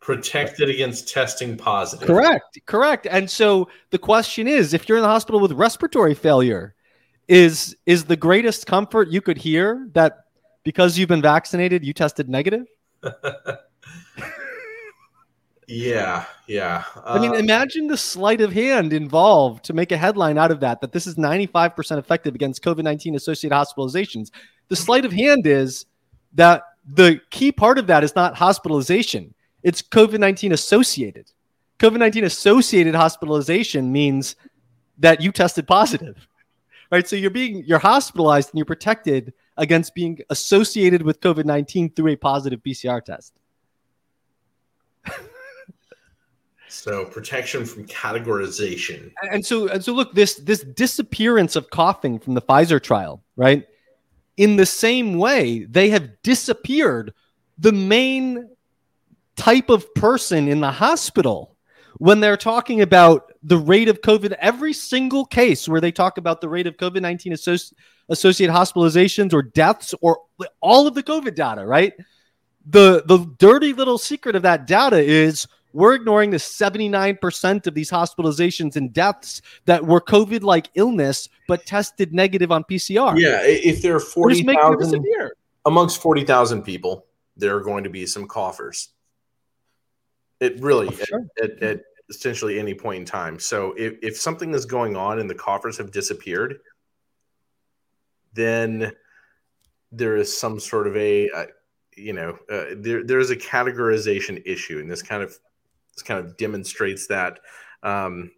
[0.00, 2.06] Protected against testing positive.
[2.06, 2.58] Correct.
[2.66, 3.06] Correct.
[3.10, 6.74] And so the question is if you're in the hospital with respiratory failure,
[7.28, 10.26] is is the greatest comfort you could hear that
[10.62, 12.66] because you've been vaccinated you tested negative
[15.66, 16.84] Yeah, yeah.
[17.04, 20.60] I mean, uh, imagine the sleight of hand involved to make a headline out of
[20.60, 24.30] that, that this is 95% effective against COVID 19 associated hospitalizations.
[24.68, 25.86] The sleight of hand is
[26.34, 31.30] that the key part of that is not hospitalization, it's COVID 19 associated.
[31.78, 34.36] COVID 19 associated hospitalization means
[34.98, 36.28] that you tested positive,
[36.90, 37.08] right?
[37.08, 42.12] So you're being, you're hospitalized and you're protected against being associated with COVID 19 through
[42.12, 43.40] a positive PCR test.
[46.74, 49.12] So protection from categorization.
[49.30, 53.66] And so and so look, this this disappearance of coughing from the Pfizer trial, right?
[54.36, 57.14] In the same way, they have disappeared
[57.58, 58.48] the main
[59.36, 61.56] type of person in the hospital
[61.98, 66.40] when they're talking about the rate of COVID, every single case where they talk about
[66.40, 67.72] the rate of COVID 19 associ-
[68.08, 70.18] associated hospitalizations or deaths or
[70.60, 71.92] all of the COVID data, right?
[72.66, 77.90] The, the dirty little secret of that data is we're ignoring the 79% of these
[77.90, 83.18] hospitalizations and deaths that were COVID like illness but tested negative on PCR.
[83.18, 85.04] Yeah, if there are 40,000
[85.66, 87.06] amongst 40,000 people,
[87.36, 88.90] there are going to be some coughers.
[90.38, 91.26] It really, oh, sure.
[91.42, 93.40] at, at, at, essentially any point in time.
[93.40, 96.58] So if, if something is going on and the coughers have disappeared,
[98.34, 98.92] then
[99.90, 101.46] there is some sort of a, uh,
[101.96, 105.38] you know, uh, there, there's a categorization issue, and this kind of
[105.94, 107.40] this kind of demonstrates that
[107.82, 108.30] um,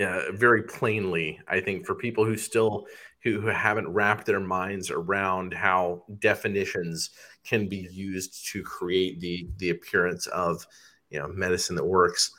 [0.00, 1.40] uh, very plainly.
[1.48, 2.86] I think for people who still
[3.22, 7.10] who, who haven't wrapped their minds around how definitions
[7.44, 10.66] can be used to create the the appearance of
[11.10, 12.30] you know medicine that works.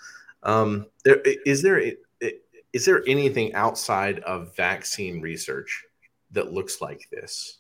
[0.44, 1.82] Um, there, is there
[2.74, 5.84] is there anything outside of vaccine research
[6.32, 7.58] that looks like this?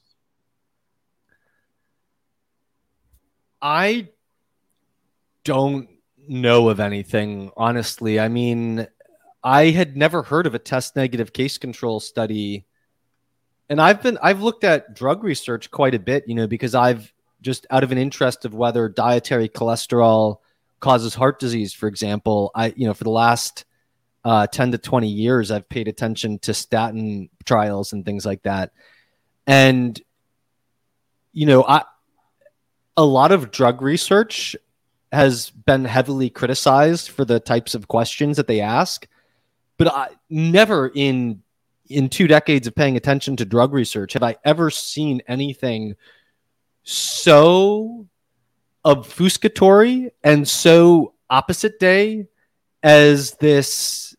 [3.61, 4.09] I
[5.43, 5.89] don't
[6.29, 8.19] know of anything, honestly.
[8.19, 8.87] I mean,
[9.43, 12.65] I had never heard of a test negative case control study.
[13.69, 17.11] And I've been I've looked at drug research quite a bit, you know, because I've
[17.41, 20.37] just out of an interest of whether dietary cholesterol
[20.79, 23.65] causes heart disease, for example, I you know, for the last
[24.25, 28.71] uh, 10 to 20 years, I've paid attention to statin trials and things like that.
[29.45, 29.99] And
[31.31, 31.83] you know, I
[32.95, 34.55] a lot of drug research
[35.11, 39.07] has been heavily criticized for the types of questions that they ask,
[39.77, 41.41] but I never in
[41.89, 45.95] in two decades of paying attention to drug research have I ever seen anything
[46.83, 48.05] so
[48.83, 52.27] obfuscatory and so opposite day
[52.83, 54.15] as this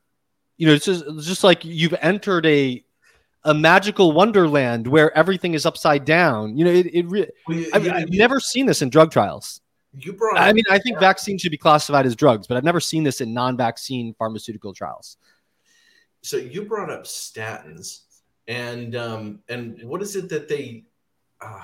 [0.56, 2.82] you know it's just, it's just like you've entered a
[3.44, 6.56] a magical wonderland where everything is upside down.
[6.56, 9.10] You know it, it re- well, you, I've, you, I've never seen this in drug
[9.10, 9.60] trials
[9.98, 10.38] you brought.
[10.38, 13.20] I mean, I think vaccines should be classified as drugs, but I've never seen this
[13.20, 15.16] in non-vaccine pharmaceutical trials.
[16.22, 18.00] So you brought up statins,
[18.46, 20.84] and um, and what is it that they?
[21.40, 21.62] Uh...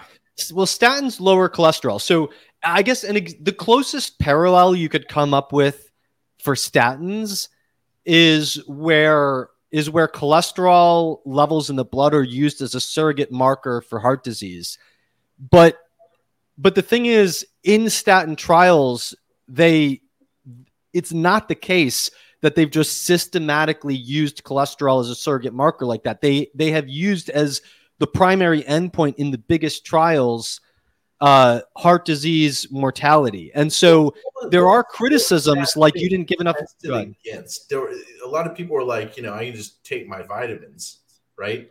[0.52, 2.00] Well, statins lower cholesterol.
[2.00, 2.30] So
[2.62, 5.90] I guess and ex- the closest parallel you could come up with
[6.38, 7.48] for statins
[8.04, 13.80] is where is where cholesterol levels in the blood are used as a surrogate marker
[13.80, 14.78] for heart disease.
[15.50, 15.78] But
[16.56, 19.14] but the thing is, in statin trials,
[19.48, 20.00] they
[20.92, 26.04] it's not the case that they've just systematically used cholesterol as a surrogate marker like
[26.04, 26.20] that.
[26.20, 27.62] They they have used as
[27.98, 30.60] the primary endpoint in the biggest trials
[31.20, 33.50] uh, heart disease mortality.
[33.54, 34.14] And so
[34.50, 37.70] there are criticisms like you didn't give enough against.
[37.70, 37.94] There were,
[38.24, 40.98] a lot of people were like, you know, I can just take my vitamins,
[41.38, 41.70] right?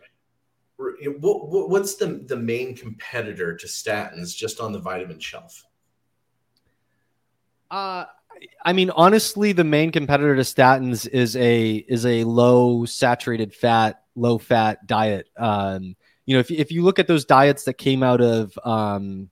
[0.78, 5.64] What, what's the, the main competitor to statins just on the vitamin shelf?
[7.70, 8.04] Uh,
[8.64, 14.02] I mean, honestly, the main competitor to statins is a is a low saturated fat,
[14.14, 15.28] low fat diet.
[15.36, 15.96] Um,
[16.26, 19.30] you know, if if you look at those diets that came out of um,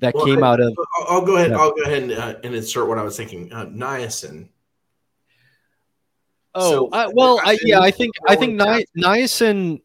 [0.00, 0.76] that well, came I, out of,
[1.08, 1.50] I'll go ahead.
[1.50, 1.58] Yeah.
[1.58, 3.52] I'll go ahead and, uh, and, insert what I was thinking.
[3.52, 4.48] Uh, niacin.
[6.54, 9.80] Oh so, uh, well, I, yeah, I think I think ni- niacin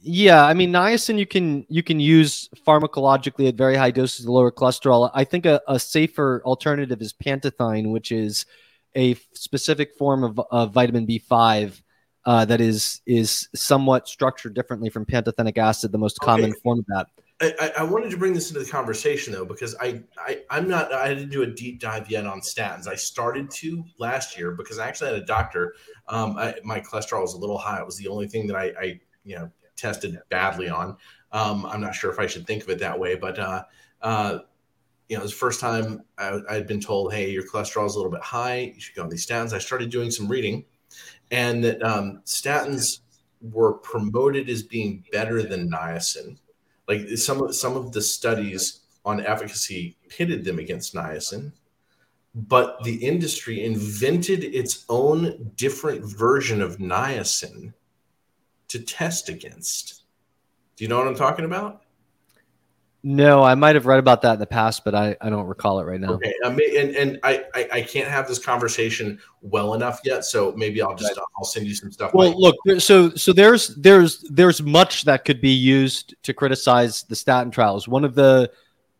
[0.00, 4.32] yeah, I mean niacin you can you can use pharmacologically at very high doses to
[4.32, 5.10] lower cholesterol.
[5.14, 8.46] I think a, a safer alternative is pantethine, which is
[8.94, 11.82] a specific form of, of vitamin B5
[12.24, 16.60] uh, that is is somewhat structured differently from pantothenic acid, the most common okay.
[16.62, 17.06] form of that.
[17.38, 20.92] I, I, wanted to bring this into the conversation though because I, I I'm not
[20.92, 22.88] I didn't do a deep dive yet on statins.
[22.88, 25.74] I started to last year because I actually had a doctor.
[26.08, 27.78] Um, I, my cholesterol was a little high.
[27.78, 30.96] It was the only thing that I, I you know tested badly on.
[31.32, 33.64] Um, I'm not sure if I should think of it that way, but uh,
[34.02, 34.38] uh,
[35.08, 37.94] you know, it was the first time I, had been told, hey, your cholesterol is
[37.94, 38.72] a little bit high.
[38.74, 39.52] You should go on these statins.
[39.52, 40.64] I started doing some reading,
[41.30, 43.00] and that um, statins
[43.40, 46.38] were promoted as being better than niacin.
[46.88, 51.52] Like some of some of the studies on efficacy pitted them against niacin,
[52.34, 57.72] but the industry invented its own different version of niacin
[58.68, 60.02] to test against.
[60.76, 61.82] Do you know what I'm talking about?
[63.08, 65.78] No, I might have read about that in the past, but I, I don't recall
[65.78, 66.14] it right now.
[66.14, 70.52] Okay, um, and and I, I, I can't have this conversation well enough yet, so
[70.56, 72.14] maybe I'll just I'll send you some stuff.
[72.14, 77.14] Well, look, so so there's there's there's much that could be used to criticize the
[77.14, 77.86] statin trials.
[77.86, 78.50] One of the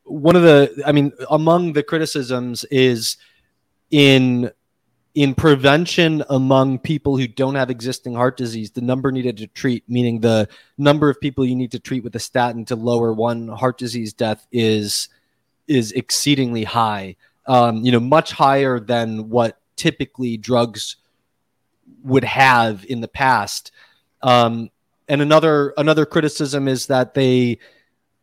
[0.05, 3.17] one of the I mean, among the criticisms is
[3.91, 4.53] in
[5.17, 9.83] in prevention among people who don't have existing heart disease, the number needed to treat,
[9.89, 10.47] meaning the
[10.77, 14.13] number of people you need to treat with a statin to lower one heart disease
[14.13, 15.09] death, is
[15.67, 17.17] is exceedingly high.
[17.47, 20.97] Um, you know, much higher than what typically drugs
[22.03, 23.73] would have in the past.
[24.23, 24.71] Um,
[25.09, 27.59] and another another criticism is that they,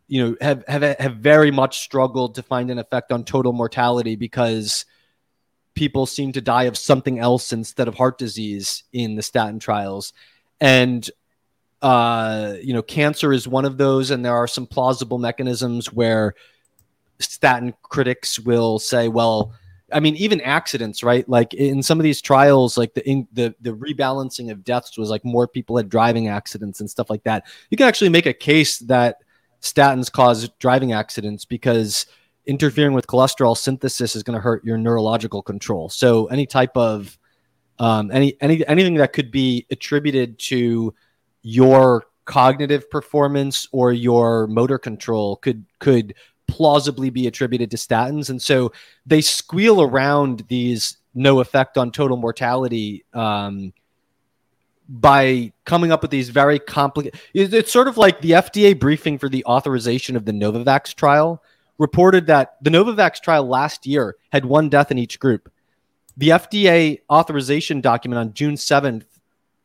[0.08, 4.16] you know, have have have very much struggled to find an effect on total mortality
[4.16, 4.86] because
[5.76, 10.14] people seem to die of something else instead of heart disease in the statin trials.
[10.62, 11.10] And
[11.82, 16.34] uh, you know, cancer is one of those, and there are some plausible mechanisms where
[17.20, 19.54] statin critics will say, well,
[19.92, 21.28] I mean, even accidents, right?
[21.28, 25.10] Like in some of these trials, like the in, the the rebalancing of deaths was
[25.10, 27.46] like more people had driving accidents and stuff like that.
[27.70, 29.18] You can actually make a case that
[29.62, 32.06] statins cause driving accidents because
[32.46, 35.90] interfering with cholesterol synthesis is going to hurt your neurological control.
[35.90, 37.18] So any type of
[37.80, 40.94] um, any any anything that could be attributed to
[41.42, 46.16] your cognitive performance or your motor control could could
[46.48, 48.72] plausibly be attributed to statins and so
[49.06, 53.74] they squeal around these no effect on total mortality um,
[54.88, 59.30] by coming up with these very complicated it's sort of like the FDA briefing for
[59.30, 61.42] the authorization of the Novavax trial
[61.78, 65.52] reported that the Novavax trial last year had one death in each group.
[66.18, 69.06] The FDA authorization document on June 7th,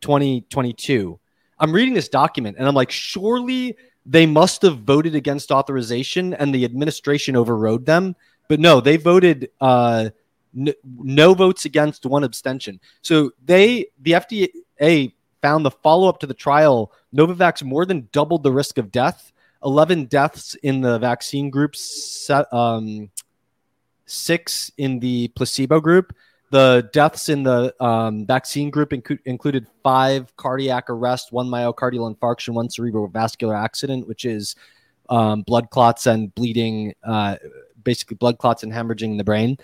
[0.00, 1.18] 2022.
[1.58, 6.54] I'm reading this document and I'm like, surely they must have voted against authorization and
[6.54, 8.16] the administration overrode them.
[8.48, 10.08] But no, they voted uh,
[10.56, 12.80] n- no votes against, one abstention.
[13.02, 18.42] So they, the FDA found the follow up to the trial, Novavax more than doubled
[18.42, 19.32] the risk of death
[19.64, 21.74] 11 deaths in the vaccine group,
[22.52, 23.10] um,
[24.06, 26.14] six in the placebo group.
[26.50, 32.54] The deaths in the um, vaccine group inc- included five cardiac arrest, one myocardial infarction,
[32.54, 34.56] one cerebrovascular accident, which is
[35.10, 37.36] um, blood clots and bleeding, uh,
[37.84, 39.58] basically blood clots and hemorrhaging in the brain.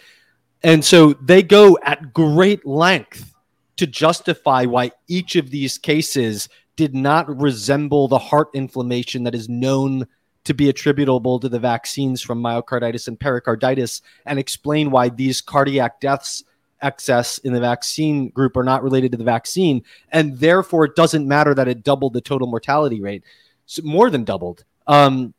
[0.62, 3.34] And so they go at great length
[3.76, 9.48] to justify why each of these cases did not resemble the heart inflammation that is
[9.48, 10.06] known
[10.44, 16.00] to be attributable to the vaccines from myocarditis and pericarditis and explain why these cardiac
[16.00, 16.44] deaths
[16.82, 21.26] excess in the vaccine group are not related to the vaccine and therefore it doesn't
[21.26, 23.24] matter that it doubled the total mortality rate.
[23.66, 24.64] So more than doubled.
[24.86, 25.32] Um,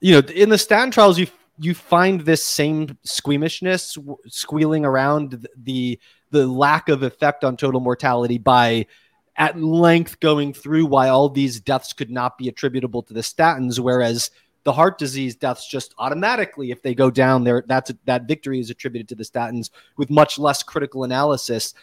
[0.00, 3.96] you know in the statin trials you you find this same squeamishness
[4.26, 5.98] squealing around the
[6.32, 8.86] the lack of effect on total mortality by
[9.42, 13.76] at length going through why all these deaths could not be attributable to the statins,
[13.80, 14.30] whereas
[14.62, 18.70] the heart disease deaths just automatically, if they go down there, that's that victory is
[18.70, 21.74] attributed to the statins with much less critical analysis.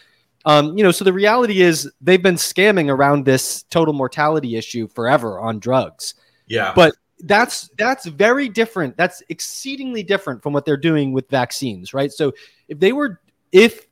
[0.46, 4.88] Um, you know, so the reality is they've been scamming around this total mortality issue
[4.88, 6.14] forever on drugs.
[6.48, 6.96] Yeah, but
[7.26, 8.96] that's that's very different.
[8.96, 12.14] That's exceedingly different from what they're doing with vaccines, right?
[12.14, 12.32] So
[12.70, 13.20] if they were
[13.52, 13.89] if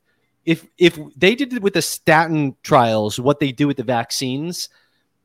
[0.48, 4.70] if if they did it with the statin trials, what they do with the vaccines,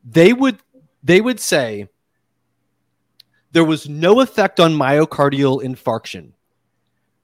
[0.03, 0.59] they would
[1.01, 1.87] they would say
[3.53, 6.33] there was no effect on myocardial infarction.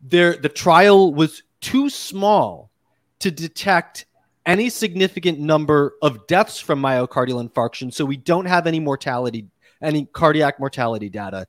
[0.02, 2.72] There, the trial was too small
[3.20, 4.06] to detect
[4.46, 7.94] any significant number of deaths from myocardial infarction.
[7.94, 9.48] So we don't have any mortality,
[9.82, 11.46] any cardiac mortality data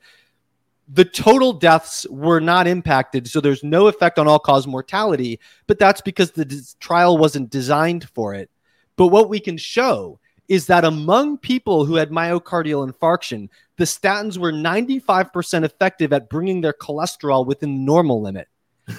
[0.92, 3.28] the total deaths were not impacted.
[3.28, 7.50] So there's no effect on all cause mortality, but that's because the d- trial wasn't
[7.50, 8.50] designed for it.
[8.96, 10.18] But what we can show
[10.48, 16.60] is that among people who had myocardial infarction, the statins were 95% effective at bringing
[16.60, 18.48] their cholesterol within the normal limit.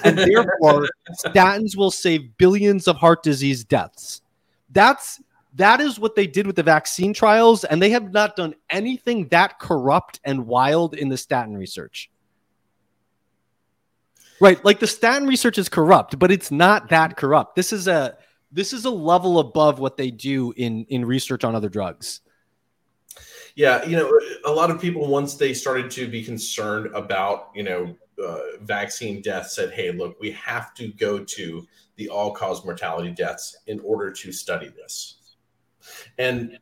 [0.05, 0.87] And therefore,
[1.25, 4.21] statins will save billions of heart disease deaths.
[4.69, 5.21] That's
[5.55, 9.27] that is what they did with the vaccine trials, and they have not done anything
[9.29, 12.09] that corrupt and wild in the statin research.
[14.39, 17.55] Right, like the statin research is corrupt, but it's not that corrupt.
[17.55, 18.17] This is a
[18.51, 22.21] this is a level above what they do in in research on other drugs.
[23.55, 24.11] Yeah, you know,
[24.45, 29.21] a lot of people once they started to be concerned about, you know, uh, vaccine
[29.21, 34.11] deaths said, "Hey, look, we have to go to the all-cause mortality deaths in order
[34.11, 35.17] to study this."
[36.17, 36.57] And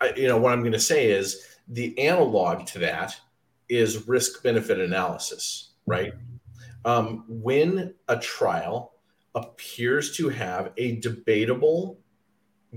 [0.00, 3.18] I, you know, what I'm going to say is the analog to that
[3.68, 6.12] is risk-benefit analysis, right?
[6.84, 8.94] Um, when a trial
[9.34, 11.98] appears to have a debatable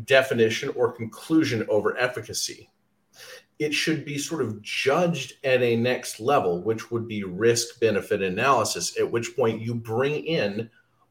[0.04, 2.70] definition or conclusion over efficacy,
[3.60, 8.22] it should be sort of judged at a next level, which would be risk benefit
[8.22, 10.70] analysis, at which point you bring in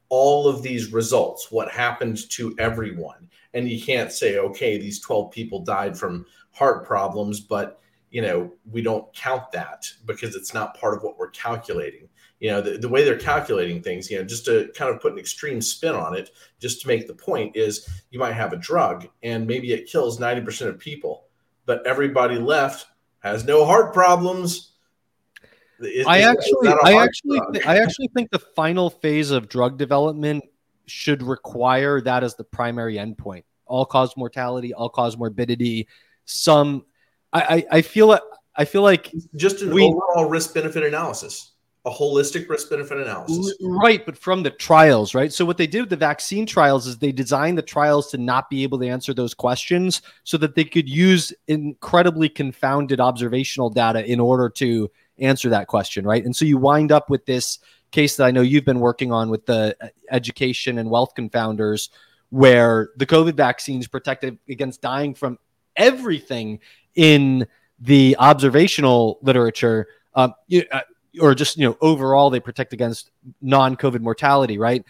[0.09, 3.27] all of these results, what happened to everyone.
[3.55, 7.81] And you can't say, okay, these 12 people died from heart problems, but
[8.11, 12.07] you know, we don't count that because it's not part of what we're calculating.
[12.39, 15.13] You know, the, the way they're calculating things, you know, just to kind of put
[15.13, 16.29] an extreme spin on it,
[16.59, 20.19] just to make the point is you might have a drug and maybe it kills
[20.19, 21.25] 90% of people
[21.65, 22.87] but everybody left
[23.19, 24.71] has no heart problems.
[25.79, 30.45] Is, I actually, I actually, th- I actually think the final phase of drug development
[30.87, 35.87] should require that as the primary endpoint: all cause mortality, all cause morbidity.
[36.25, 36.85] Some,
[37.31, 38.17] I, I, I feel,
[38.55, 41.51] I feel like just an we, overall risk benefit analysis
[41.85, 43.55] a holistic risk benefit analysis.
[43.61, 45.31] Right, but from the trials, right?
[45.31, 48.49] So what they did with the vaccine trials is they designed the trials to not
[48.49, 54.03] be able to answer those questions so that they could use incredibly confounded observational data
[54.03, 56.25] in order to answer that question, right?
[56.25, 57.59] And so you wind up with this
[57.95, 61.89] case that I know you've been working on with the uh, education and wealth confounders
[62.29, 65.39] where the COVID vaccines protected against dying from
[65.75, 66.59] everything
[66.95, 67.47] in
[67.79, 69.87] the observational literature.
[70.13, 70.33] Um,
[70.71, 70.81] uh,
[71.21, 74.83] or just you know overall they protect against non-covid mortality right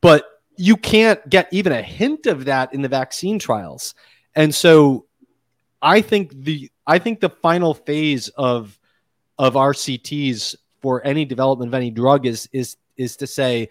[0.00, 0.24] but
[0.56, 3.94] you can't get even a hint of that in the vaccine trials
[4.36, 5.06] and so
[5.82, 8.78] i think the i think the final phase of
[9.38, 13.66] of rcts for any development of any drug is is is to say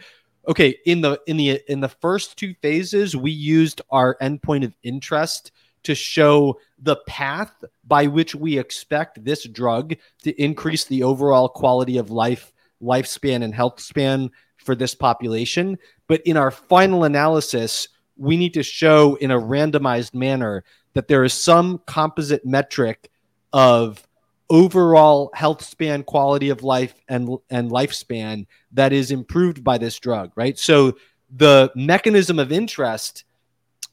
[0.48, 4.76] okay in the in the in the first two phases we used our endpoint of
[4.82, 5.52] interest
[5.84, 7.54] to show the path
[7.86, 9.94] by which we expect this drug
[10.24, 12.52] to increase the overall quality of life,
[12.82, 15.78] lifespan, and health span for this population.
[16.08, 21.24] But in our final analysis, we need to show in a randomized manner that there
[21.24, 23.12] is some composite metric
[23.52, 24.08] of
[24.54, 30.32] overall health span, quality of life, and, and lifespan that is improved by this drug,
[30.36, 30.60] right?
[30.60, 30.96] So
[31.36, 33.24] the mechanism of interest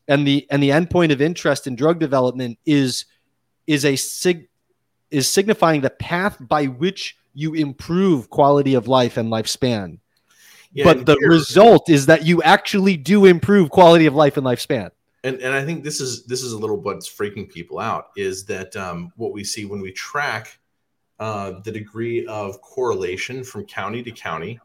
[0.06, 3.06] and the and the endpoint of interest in drug development is
[3.66, 4.48] is a sig
[5.11, 9.98] is signifying the path by which you improve quality of life and lifespan.
[10.72, 14.90] Yeah, but the result is that you actually do improve quality of life and lifespan.
[15.22, 18.46] And and I think this is this is a little what's freaking people out is
[18.46, 20.58] that um, what we see when we track
[21.18, 24.58] uh, the degree of correlation from county to county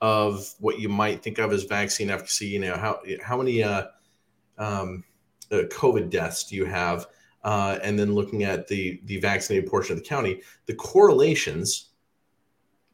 [0.00, 2.46] of what you might think of as vaccine efficacy.
[2.46, 3.84] You know how how many uh,
[4.58, 5.04] um,
[5.52, 7.06] uh, COVID deaths do you have?
[7.44, 11.90] Uh, and then looking at the the vaccinated portion of the county, the correlations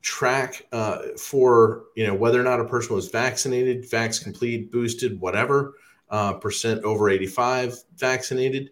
[0.03, 5.19] track uh, for you know whether or not a person was vaccinated, vax complete, boosted,
[5.19, 5.75] whatever
[6.11, 8.71] uh, percent over 85 vaccinated.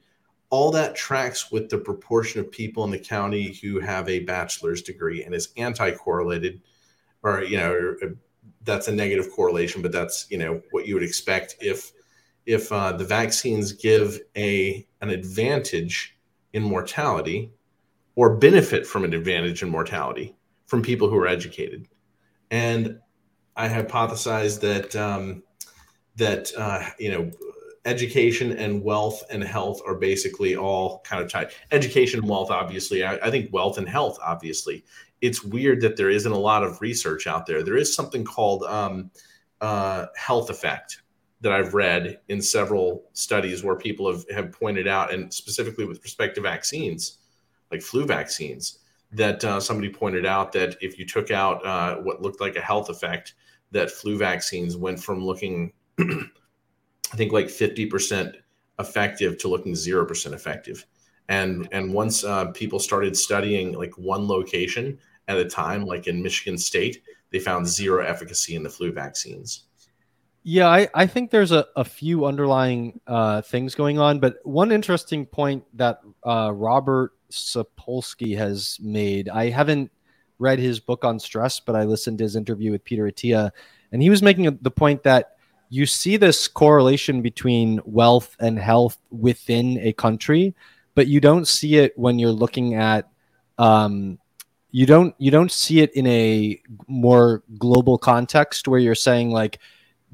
[0.50, 4.82] All that tracks with the proportion of people in the county who have a bachelor's
[4.82, 6.60] degree and is anti-correlated,
[7.22, 7.96] or you know
[8.62, 11.92] that's a negative correlation, but that's you know what you would expect if
[12.46, 16.16] if uh, the vaccines give a an advantage
[16.52, 17.50] in mortality
[18.14, 21.88] or benefit from an advantage in mortality from people who are educated.
[22.50, 23.00] And
[23.56, 25.42] I hypothesize that um,
[26.16, 27.30] that uh, you know
[27.84, 31.50] education and wealth and health are basically all kind of tied.
[31.70, 33.04] Education and wealth, obviously.
[33.04, 34.84] I, I think wealth and health, obviously.
[35.20, 37.62] It's weird that there isn't a lot of research out there.
[37.62, 39.10] There is something called um,
[39.60, 41.02] uh, health effect,
[41.44, 46.02] that I've read in several studies where people have, have pointed out, and specifically with
[46.02, 47.18] respect to vaccines,
[47.70, 48.78] like flu vaccines,
[49.12, 52.62] that uh, somebody pointed out that if you took out uh, what looked like a
[52.62, 53.34] health effect,
[53.72, 58.34] that flu vaccines went from looking, I think, like 50%
[58.78, 60.84] effective to looking 0% effective.
[61.28, 66.22] And, and once uh, people started studying like one location at a time, like in
[66.22, 69.64] Michigan State, they found zero efficacy in the flu vaccines.
[70.46, 74.70] Yeah, I, I think there's a, a few underlying uh, things going on, but one
[74.72, 79.90] interesting point that uh, Robert Sapolsky has made, I haven't
[80.38, 83.52] read his book on stress, but I listened to his interview with Peter Attia,
[83.90, 85.33] and he was making the point that
[85.68, 90.54] you see this correlation between wealth and health within a country,
[90.94, 93.08] but you don't see it when you're looking at
[93.58, 94.18] um,
[94.70, 99.60] you don't you don't see it in a more global context where you're saying like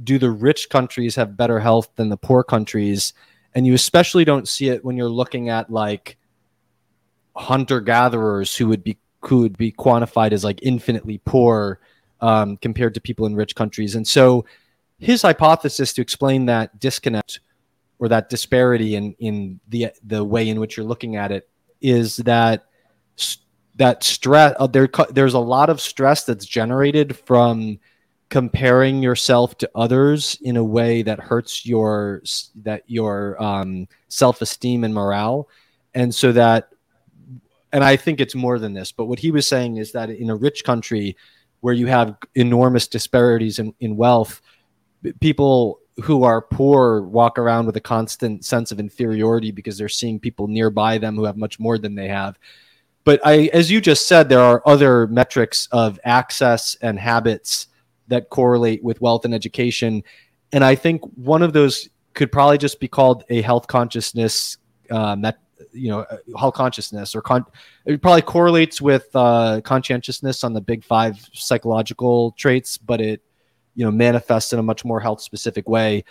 [0.05, 3.12] do the rich countries have better health than the poor countries?
[3.55, 6.16] And you especially don't see it when you're looking at like
[7.34, 11.80] hunter gatherers who would be who would be quantified as like infinitely poor
[12.20, 13.94] um, compared to people in rich countries.
[13.94, 14.44] And so
[15.01, 17.40] his hypothesis to explain that disconnect
[17.98, 21.48] or that disparity in in the the way in which you're looking at it
[21.80, 22.66] is that
[23.76, 27.78] that stress uh, there there's a lot of stress that's generated from
[28.28, 32.22] comparing yourself to others in a way that hurts your
[32.55, 35.48] that your um, self-esteem and morale.
[35.94, 36.68] And so that
[37.72, 40.30] and i think it's more than this but what he was saying is that in
[40.30, 41.16] a rich country
[41.61, 44.40] where you have enormous disparities in, in wealth
[45.20, 50.18] people who are poor walk around with a constant sense of inferiority because they're seeing
[50.18, 52.38] people nearby them who have much more than they have
[53.05, 57.68] but I, as you just said, there are other metrics of access and habits
[58.09, 60.03] that correlate with wealth and education.
[60.53, 64.59] And I think one of those could probably just be called a health consciousness,
[64.90, 65.38] uh, met,
[65.72, 67.46] you know, uh, health consciousness, or con-
[67.86, 73.22] it probably correlates with uh, conscientiousness on the big five psychological traits, but it,
[73.74, 76.04] you know, manifests in a much more health specific way.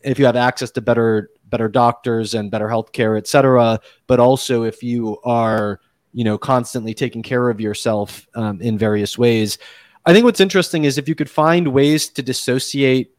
[0.00, 4.64] If you have access to better better doctors and better healthcare, et cetera, but also
[4.64, 5.80] if you are
[6.14, 9.58] you know constantly taking care of yourself um, in various ways
[10.06, 13.10] i think what's interesting is if you could find ways to dissociate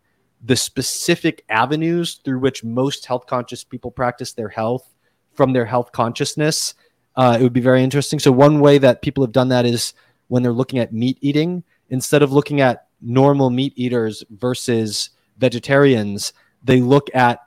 [0.43, 4.95] the specific avenues through which most health conscious people practice their health
[5.33, 6.73] from their health consciousness
[7.17, 9.93] uh, it would be very interesting so one way that people have done that is
[10.29, 16.33] when they're looking at meat eating instead of looking at normal meat eaters versus vegetarians
[16.63, 17.39] they look at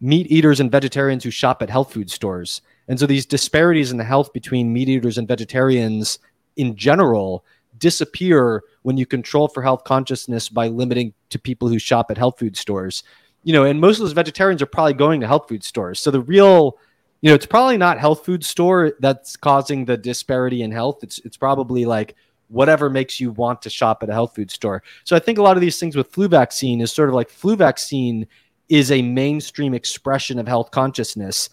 [0.00, 3.96] meat eaters and vegetarians who shop at health food stores and so these disparities in
[3.96, 6.18] the health between meat eaters and vegetarians
[6.56, 7.44] in general
[7.78, 12.38] disappear when you control for health consciousness by limiting to people who shop at health
[12.38, 13.02] food stores.
[13.42, 15.98] You know, and most of those vegetarians are probably going to health food stores.
[15.98, 16.78] So the real,
[17.22, 21.02] you know, it's probably not health food store that's causing the disparity in health.
[21.02, 22.16] It's it's probably like
[22.50, 24.82] whatever makes you want to shop at a health food store.
[25.04, 27.30] So I think a lot of these things with flu vaccine is sort of like
[27.30, 28.26] flu vaccine
[28.68, 31.48] is a mainstream expression of health consciousness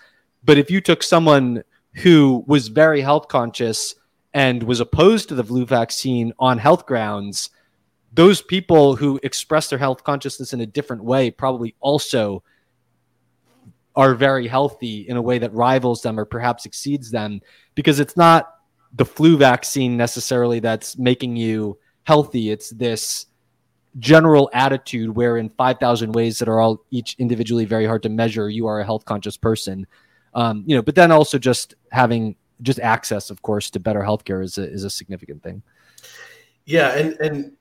[0.47, 1.63] but if you took someone
[1.95, 3.95] who was very health conscious
[4.33, 7.49] and was opposed to the flu vaccine on health grounds,
[8.13, 12.43] those people who express their health consciousness in a different way probably also
[13.95, 17.41] are very healthy in a way that rivals them or perhaps exceeds them
[17.75, 18.56] because it's not
[18.97, 22.49] the flu vaccine necessarily that's making you healthy.
[22.49, 23.27] It's this
[23.99, 28.49] general attitude where in 5,000 ways that are all each individually very hard to measure,
[28.49, 29.87] you are a health conscious person.
[30.33, 34.43] Um, you know, but then also just having just access, of course, to better healthcare
[34.43, 35.61] is a, is a significant thing.
[36.65, 37.51] Yeah, and and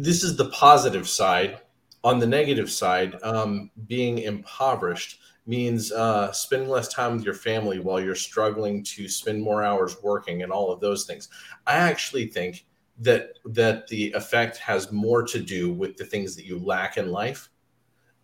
[0.00, 1.60] this is the positive side.
[2.04, 7.80] On the negative side, um, being impoverished means uh, spending less time with your family
[7.80, 11.28] while you're struggling to spend more hours working and all of those things.
[11.66, 12.66] I actually think
[12.98, 17.10] that that the effect has more to do with the things that you lack in
[17.10, 17.48] life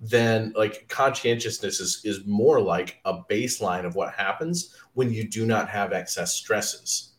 [0.01, 5.47] than like conscientiousness is, is more like a baseline of what happens when you do
[5.47, 7.13] not have excess stresses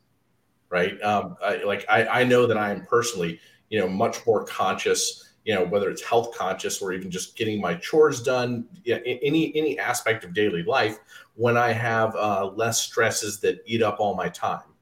[0.69, 3.39] right um, I, like I, I know that i am personally
[3.69, 7.61] you know much more conscious you know whether it's health conscious or even just getting
[7.61, 10.99] my chores done yeah, any any aspect of daily life
[11.35, 14.75] when i have uh, less stresses that eat up all my time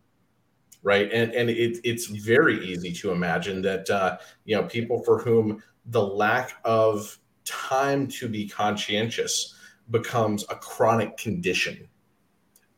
[0.84, 1.11] right?
[1.11, 5.64] And and it, it's very easy to imagine that uh, you know people for whom
[5.88, 9.55] the lack of time to be conscientious
[9.89, 11.88] becomes a chronic condition.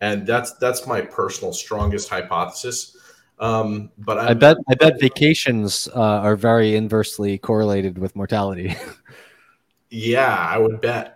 [0.02, 2.96] And that's that's my personal strongest hypothesis
[3.40, 8.76] um, but I'm, i bet i bet vacations uh, are very inversely correlated with mortality.
[9.90, 11.12] Yeah i would bet.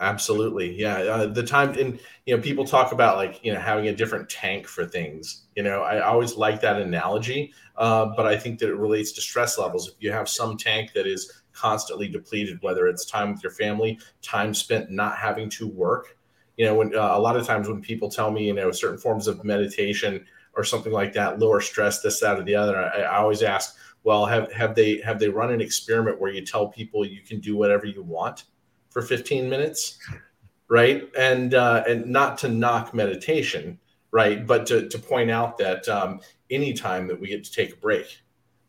[0.00, 0.78] Absolutely.
[0.78, 3.94] Yeah uh, the time and you know people talk about like you know having a
[3.94, 5.46] different tank for things.
[5.56, 9.20] You know i always like that analogy uh, but i think that it relates to
[9.20, 9.88] stress levels.
[9.88, 13.98] If you have some tank that is constantly depleted, whether it's time with your family,
[14.22, 16.16] time spent not having to work.
[16.56, 18.98] You know, when uh, a lot of times when people tell me, you know, certain
[18.98, 20.24] forms of meditation
[20.56, 23.76] or something like that, lower stress, this, that, or the other, I, I always ask,
[24.04, 27.40] well, have have they have they run an experiment where you tell people you can
[27.40, 28.44] do whatever you want
[28.90, 29.98] for 15 minutes,
[30.68, 31.08] right?
[31.18, 33.78] And uh, and not to knock meditation,
[34.10, 34.46] right?
[34.46, 37.76] But to, to point out that um, any time that we get to take a
[37.76, 38.20] break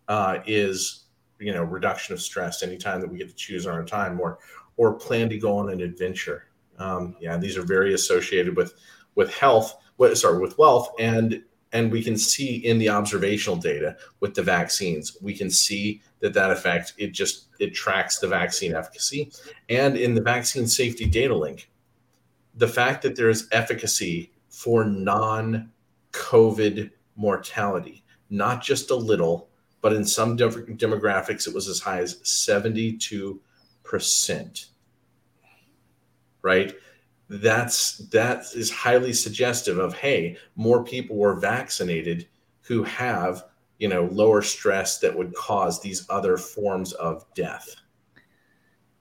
[0.07, 1.03] uh, is
[1.39, 2.63] you know reduction of stress.
[2.63, 4.39] Anytime that we get to choose our own time or
[4.77, 6.47] or plan to go on an adventure.
[6.79, 8.73] Um, yeah, these are very associated with
[9.15, 9.75] with health.
[9.97, 11.41] What, sorry, with wealth and
[11.76, 16.34] and we can see in the observational data with the vaccines we can see that
[16.34, 19.30] that effect it just it tracks the vaccine efficacy.
[19.69, 21.69] And in the vaccine safety data link
[22.55, 25.69] the fact that there is efficacy for non
[26.13, 29.49] covid mortality not just a little
[29.82, 34.65] but in some demographics it was as high as 72%
[36.41, 36.73] right
[37.30, 42.28] that's that is highly suggestive of hey more people were vaccinated
[42.61, 43.43] who have
[43.80, 47.76] you know lower stress that would cause these other forms of death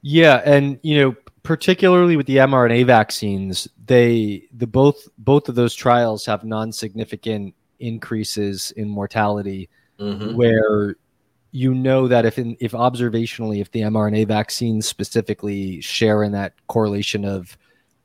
[0.03, 5.75] yeah and you know particularly with the mrna vaccines they the both both of those
[5.75, 9.68] trials have non-significant increases in mortality
[9.99, 10.35] mm-hmm.
[10.35, 10.97] where
[11.53, 16.55] you know that if in, if observationally if the mrna vaccines specifically share in that
[16.68, 17.59] correlation of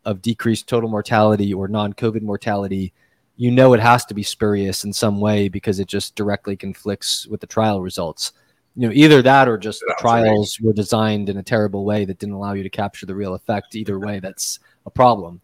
[0.05, 2.93] of decreased total mortality or non-COVID mortality,
[3.37, 7.25] you know it has to be spurious in some way because it just directly conflicts
[7.27, 8.33] with the trial results.
[8.75, 10.67] You know, either that or just the trials right.
[10.67, 13.75] were designed in a terrible way that didn't allow you to capture the real effect.
[13.75, 15.41] Either way, that's a problem.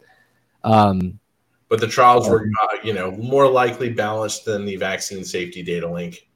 [0.64, 1.18] Um,
[1.68, 5.90] but the trials were, uh, you know, more likely balanced than the vaccine safety data
[5.90, 6.28] link.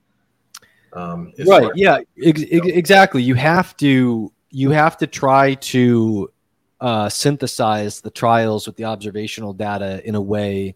[0.92, 1.70] Um, right.
[1.74, 2.00] Yeah.
[2.22, 3.22] Ex- exactly.
[3.22, 4.32] You have to.
[4.52, 6.32] You have to try to
[6.80, 10.74] uh, synthesize the trials with the observational data in a way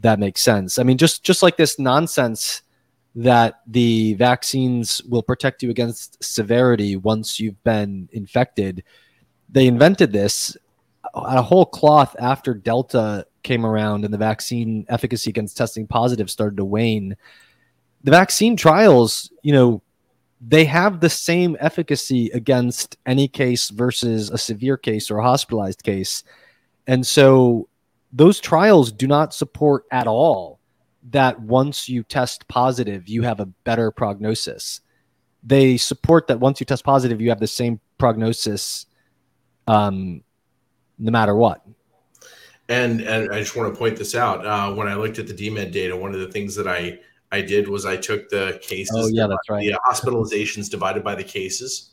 [0.00, 0.78] that makes sense.
[0.78, 2.62] I mean, just just like this nonsense
[3.14, 8.84] that the vaccines will protect you against severity once you've been infected.
[9.48, 10.56] They invented this
[11.14, 16.30] at a whole cloth after Delta came around and the vaccine efficacy against testing positive
[16.30, 17.16] started to wane.
[18.04, 19.82] The vaccine trials, you know,
[20.40, 25.82] they have the same efficacy against any case versus a severe case or a hospitalized
[25.82, 26.24] case.
[26.86, 27.68] And so
[28.12, 30.58] those trials do not support at all
[31.10, 34.80] that once you test positive, you have a better prognosis.
[35.42, 38.86] They support that once you test positive, you have the same prognosis
[39.66, 40.22] um,
[40.98, 41.64] no matter what.
[42.68, 44.46] And, and I just want to point this out.
[44.46, 46.98] Uh, when I looked at the DMED data, one of the things that I
[47.32, 48.96] I did was I took the cases.
[48.96, 49.64] Oh yeah, that's right.
[49.64, 51.90] The hospitalizations divided by the cases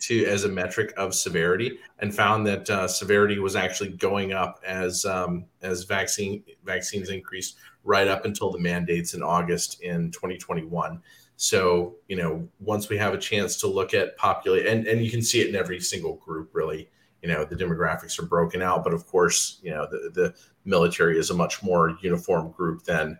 [0.00, 4.60] to as a metric of severity, and found that uh, severity was actually going up
[4.66, 11.00] as um, as vaccine vaccines increased right up until the mandates in August in 2021.
[11.36, 15.10] So you know, once we have a chance to look at populate, and and you
[15.10, 16.90] can see it in every single group, really.
[17.22, 20.34] You know, the demographics are broken out, but of course, you know, the the
[20.64, 23.18] military is a much more uniform group than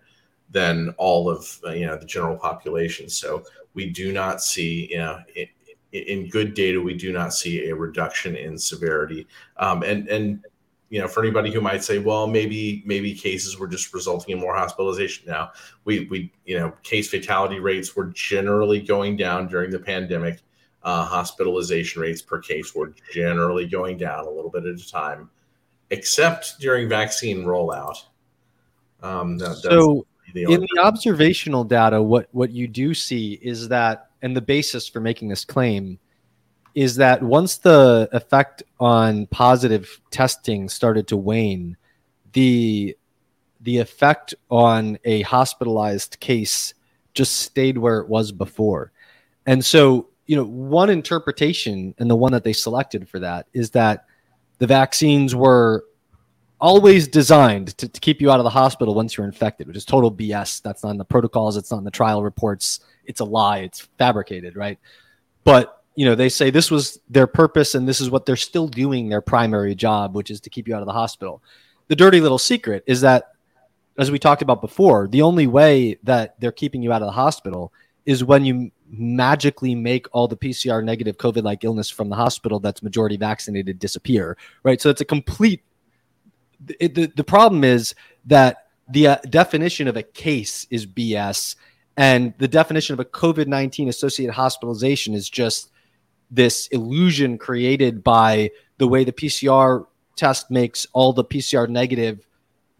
[0.50, 3.08] than all of uh, you know the general population.
[3.08, 3.44] So
[3.74, 5.48] we do not see you know in,
[5.92, 9.26] in good data we do not see a reduction in severity.
[9.56, 10.44] Um, and and
[10.90, 14.40] you know for anybody who might say well maybe maybe cases were just resulting in
[14.40, 15.52] more hospitalization now
[15.84, 20.40] we we you know case fatality rates were generally going down during the pandemic
[20.84, 25.28] uh, hospitalization rates per case were generally going down a little bit at a time
[25.90, 28.04] except during vaccine rollout
[29.02, 34.36] um, that, so in the observational data, what what you do see is that, and
[34.36, 35.98] the basis for making this claim
[36.74, 41.76] is that once the effect on positive testing started to wane,
[42.32, 42.96] the
[43.60, 46.74] the effect on a hospitalized case
[47.14, 48.92] just stayed where it was before.
[49.46, 53.70] And so, you know, one interpretation and the one that they selected for that is
[53.70, 54.04] that
[54.58, 55.84] the vaccines were
[56.60, 59.84] always designed to, to, keep you out of the hospital once you're infected, which is
[59.84, 60.62] total BS.
[60.62, 61.56] That's not in the protocols.
[61.56, 62.80] It's not in the trial reports.
[63.04, 63.58] It's a lie.
[63.58, 64.78] It's fabricated, right?
[65.44, 68.68] But you know, they say this was their purpose, and this is what they're still
[68.68, 71.42] doing their primary job, which is to keep you out of the hospital.
[71.88, 73.32] The dirty little secret is that,
[73.98, 77.12] as we talked about before, the only way that they're keeping you out of the
[77.12, 77.72] hospital
[78.06, 82.60] is when you magically make all the PCR negative COVID like illness from the hospital
[82.60, 84.80] that's majority vaccinated disappear, right?
[84.80, 85.62] So it's a complete
[86.80, 87.94] it, the, the problem is
[88.26, 91.56] that the uh, definition of a case is BS,
[91.96, 95.70] and the definition of a COVID 19 associated hospitalization is just
[96.30, 99.86] this illusion created by the way the PCR
[100.16, 102.26] test makes all the PCR negative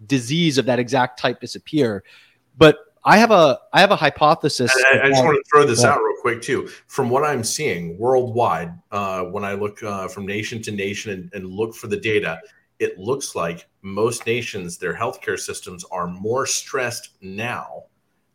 [0.07, 2.05] disease of that exact type disappear.
[2.57, 4.71] But I have a I have a hypothesis.
[4.93, 6.69] I, I, just want to throw this out real quick too.
[6.89, 11.31] From what I'm seeing worldwide, uh, when I look uh, from nation to nation and,
[11.33, 12.41] and, look for the data,
[12.79, 17.85] it looks like most nations, their healthcare systems are more stressed now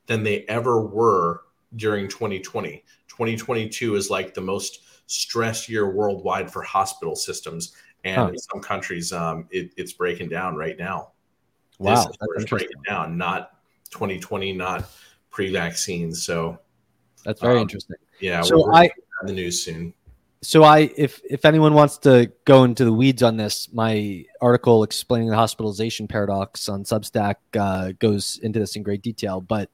[0.05, 1.41] than they ever were
[1.75, 2.83] during 2020.
[3.07, 7.73] 2022 is like the most stressed year worldwide for hospital systems.
[8.03, 8.27] And huh.
[8.27, 11.11] in some countries, um, it, it's breaking down right now.
[11.79, 12.05] Wow.
[12.35, 13.51] This is breaking down, not
[13.91, 14.89] 2020, not
[15.29, 16.13] pre vaccine.
[16.13, 16.59] So
[17.23, 17.95] that's very um, interesting.
[18.19, 18.41] Yeah.
[18.41, 18.89] So I,
[19.23, 19.93] the news soon
[20.43, 24.83] so I, if if anyone wants to go into the weeds on this, my article
[24.83, 29.41] explaining the hospitalization paradox on Substack uh, goes into this in great detail.
[29.41, 29.69] But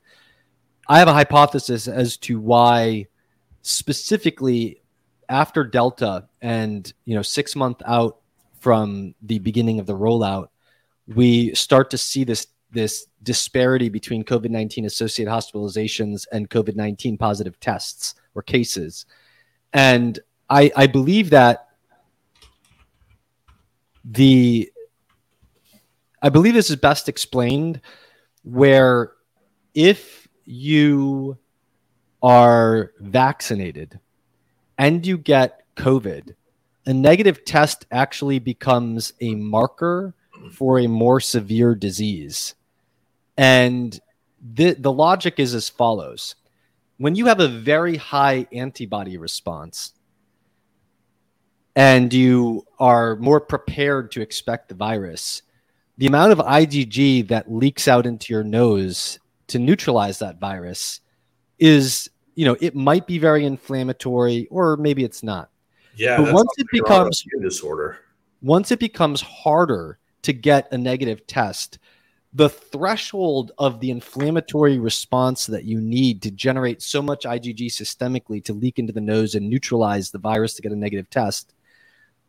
[0.88, 3.07] I have a hypothesis as to why,
[3.63, 4.82] specifically
[5.28, 8.20] after Delta, and you know, six month out
[8.59, 10.47] from the beginning of the rollout,
[11.07, 17.17] we start to see this this disparity between COVID nineteen associated hospitalizations and COVID nineteen
[17.17, 19.05] positive tests or cases.
[19.74, 20.20] And
[20.50, 21.68] I, I believe that
[24.04, 24.72] the
[26.22, 27.82] I believe this is best explained
[28.43, 29.14] where
[29.74, 31.38] if you
[32.22, 34.00] are vaccinated
[34.78, 36.36] and you get COVID,
[36.86, 40.14] a negative test actually becomes a marker
[40.52, 42.56] for a more severe disease.
[43.38, 43.97] And
[44.41, 46.36] the, the logic is as follows
[46.97, 49.93] when you have a very high antibody response,
[51.80, 55.43] and you are more prepared to expect the virus,
[55.97, 59.17] the amount of IgG that leaks out into your nose
[59.47, 60.99] to neutralize that virus
[61.57, 65.51] is, you know, it might be very inflammatory or maybe it's not.
[65.95, 66.17] Yeah.
[66.17, 67.99] But once it becomes disorder,
[68.41, 71.80] once it becomes harder to get a negative test,
[72.34, 78.43] the threshold of the inflammatory response that you need to generate so much IgG systemically
[78.43, 81.53] to leak into the nose and neutralize the virus to get a negative test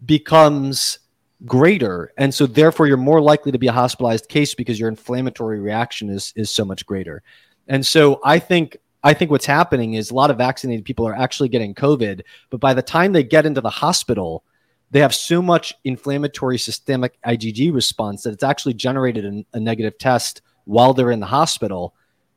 [0.04, 0.98] becomes
[1.46, 2.12] greater.
[2.16, 6.10] And so therefore you're more likely to be a hospitalized case because your inflammatory reaction
[6.10, 7.22] is is so much greater.
[7.68, 11.14] And so i think i think what's happening is a lot of vaccinated people are
[11.14, 14.44] actually getting covid but by the time they get into the hospital
[14.90, 19.96] they have so much inflammatory systemic igg response that it's actually generated a, a negative
[19.98, 21.94] test while they're in the hospital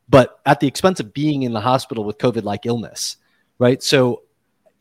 [0.08, 3.16] but at the expense of being in the hospital with covid like illness
[3.58, 3.82] right?
[3.82, 4.22] So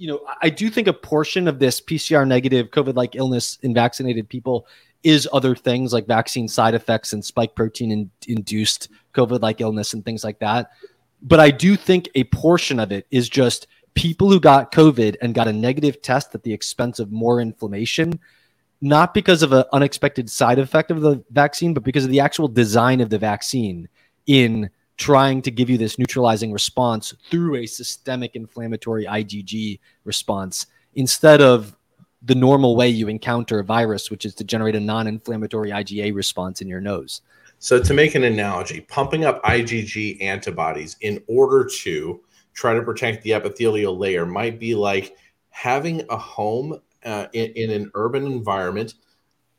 [0.04, 3.74] you know, I do think a portion of this PCR negative COVID like illness in
[3.74, 4.68] vaccinated people
[5.02, 9.94] is other things like vaccine side effects and spike protein in, induced COVID like illness
[9.94, 10.72] and things like that.
[11.22, 15.34] But I do think a portion of it is just people who got COVID and
[15.34, 18.20] got a negative test at the expense of more inflammation,
[18.82, 22.50] not because of an unexpected side effect of the vaccine, but because of the actual
[22.50, 23.88] design of the vaccine
[24.28, 31.42] in trying to give you this neutralizing response through a systemic inflammatory IgG response instead
[31.42, 31.76] of
[32.22, 36.16] the normal way you encounter a virus, which is to generate a non inflammatory IgA
[36.16, 37.22] response in your nose.
[37.60, 42.22] So, to make an analogy, pumping up IgG antibodies in order to
[42.54, 45.16] try to protect the epithelial layer might be like
[45.50, 48.96] having a home uh, in, in an urban environment,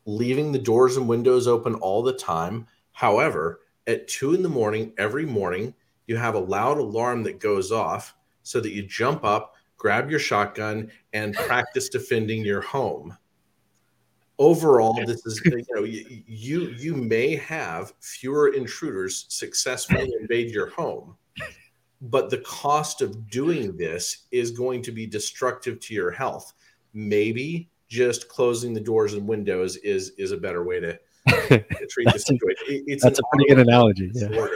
[0.06, 2.66] leaving the doors and windows open all the time.
[2.92, 5.74] However, at two in the morning every morning,
[6.06, 10.20] you have a loud alarm that goes off so that you jump up, grab your
[10.20, 13.16] shotgun, and practice defending your home.
[14.38, 21.16] Overall, this is you know you you may have fewer intruders successfully invade your home,
[22.00, 26.52] but the cost of doing this is going to be destructive to your health.
[26.94, 30.98] Maybe just closing the doors and windows is is a better way to
[31.88, 32.84] treat the situation.
[32.86, 34.10] It's that's a pretty good analogy.
[34.14, 34.46] Yeah.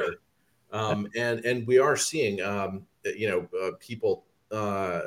[0.70, 5.01] Um, and and we are seeing, um, you know, uh, people uh,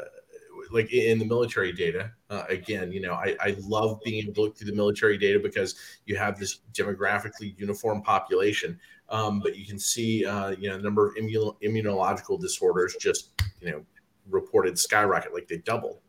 [0.71, 2.11] like in the military data.
[2.29, 5.39] Uh, again, you know, I, I love being able to look through the military data
[5.39, 5.75] because
[6.05, 8.79] you have this demographically uniform population.
[9.09, 13.31] Um, but you can see, uh, you know, the number of immun- immunological disorders just,
[13.59, 13.83] you know,
[14.29, 15.99] reported skyrocket, like they doubled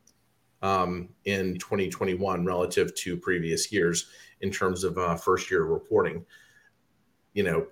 [0.62, 4.08] um, in 2021 relative to previous years
[4.42, 6.24] in terms of uh, first year reporting.
[7.32, 7.66] You know,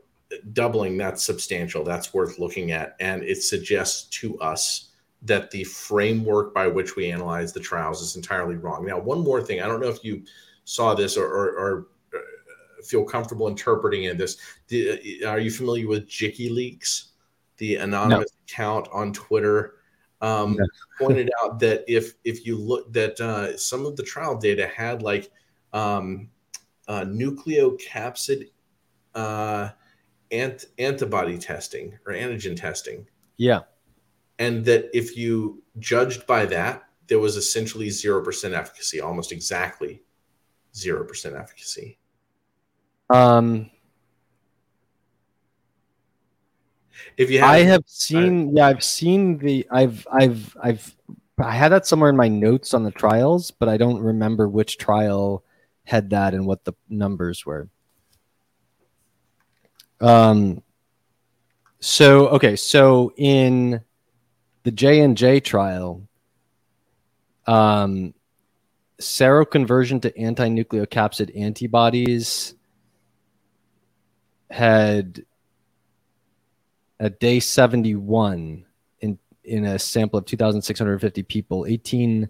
[0.52, 1.84] doubling that's substantial.
[1.84, 4.90] That's worth looking at, and it suggests to us
[5.22, 8.86] that the framework by which we analyze the trials is entirely wrong.
[8.86, 9.60] Now, one more thing.
[9.60, 10.24] I don't know if you
[10.64, 14.38] saw this or, or, or uh, feel comfortable interpreting in this.
[14.68, 17.08] The, are you familiar with Jikkyleaks,
[17.58, 18.44] the anonymous no.
[18.48, 19.74] account on Twitter?
[20.22, 20.66] Um, no.
[21.06, 25.02] pointed out that if if you look that uh, some of the trial data had
[25.02, 25.30] like
[25.72, 26.30] um,
[26.90, 28.48] uh, nucleocapsid
[29.14, 29.68] uh,
[30.32, 33.06] ant- antibody testing or antigen testing.
[33.36, 33.60] Yeah.
[34.40, 40.02] And that if you judged by that, there was essentially 0% efficacy, almost exactly
[40.74, 41.98] 0% efficacy.
[43.08, 43.70] Um,
[47.16, 50.96] If you have, I have seen, yeah, I've seen the, I've, I've, I've,
[51.38, 54.76] I had that somewhere in my notes on the trials, but I don't remember which
[54.78, 55.44] trial
[55.90, 57.68] had that and what the numbers were.
[60.00, 60.62] Um,
[61.80, 63.80] so okay, so in
[64.62, 66.06] the J and J trial,
[67.48, 68.14] um,
[69.00, 72.54] seroconversion to anti-nucleocapsid antibodies
[74.48, 75.24] had
[77.00, 78.64] at day 71
[79.00, 82.28] in in a sample of 2650 people 18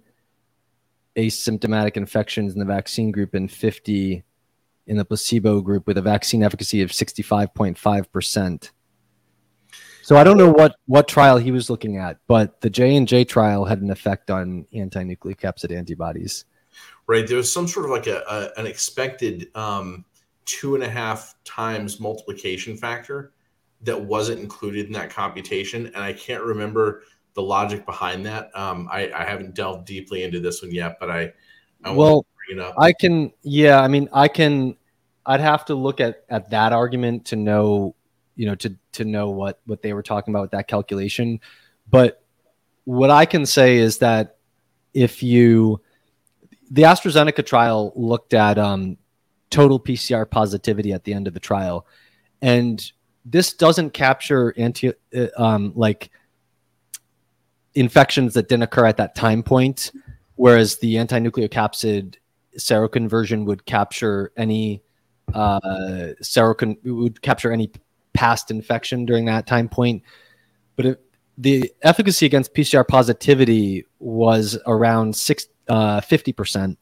[1.17, 4.23] asymptomatic infections in the vaccine group and 50
[4.87, 8.71] in the placebo group with a vaccine efficacy of 65.5%.
[10.03, 13.65] So I don't know what what trial he was looking at, but the J&J trial
[13.65, 16.47] had an effect on anti-nucleocapsid antibodies.
[17.07, 17.27] Right.
[17.27, 20.05] There was some sort of like a, a an expected um,
[20.47, 23.33] two and a half times multiplication factor
[23.83, 27.05] that wasn't included in that computation, and I can't remember
[27.35, 28.51] the logic behind that.
[28.57, 31.33] Um, I, I, haven't delved deeply into this one yet, but I,
[31.85, 32.27] I well,
[32.77, 34.77] I can, yeah, I mean, I can,
[35.25, 37.95] I'd have to look at at that argument to know,
[38.35, 41.41] you know, to to know what what they were talking about with that calculation.
[41.89, 42.23] But
[42.85, 44.39] what I can say is that
[44.95, 45.81] if you,
[46.71, 48.97] the AstraZeneca trial looked at um,
[49.51, 51.87] total PCR positivity at the end of the trial,
[52.43, 52.91] and
[53.25, 56.11] this doesn't capture anti uh, um, like
[57.75, 59.93] infections that didn't occur at that time point,
[60.37, 62.17] whereas the anti-nucleocapsid
[62.59, 64.83] seroconversion would capture any
[65.35, 67.71] uh, serocon would capture any
[68.13, 70.03] past infection during that time point.
[70.77, 71.01] But it,
[71.39, 76.77] the efficacy against PCR positivity was around six, uh, 50%,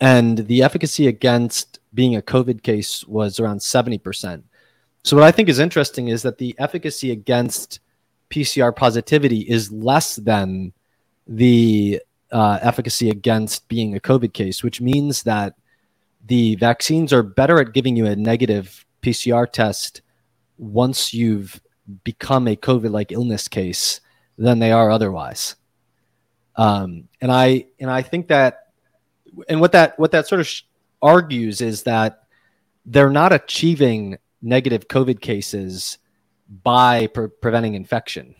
[0.00, 4.42] and the efficacy against being a COVID case was around 70%.
[5.02, 7.80] So what I think is interesting is that the efficacy against
[8.30, 10.72] PCR positivity is less than
[11.26, 12.00] the
[12.30, 15.54] uh, efficacy against being a COVID case, which means that
[16.26, 20.02] the vaccines are better at giving you a negative PCR test
[20.58, 21.60] once you've
[22.04, 24.00] become a COVID like illness case
[24.36, 25.56] than they are otherwise.
[26.56, 28.72] Um, and I and I think that
[29.48, 30.50] and what that what that sort of
[31.00, 32.24] argues is that
[32.84, 35.98] they're not achieving negative COVID cases
[36.48, 38.34] by pre- preventing infection,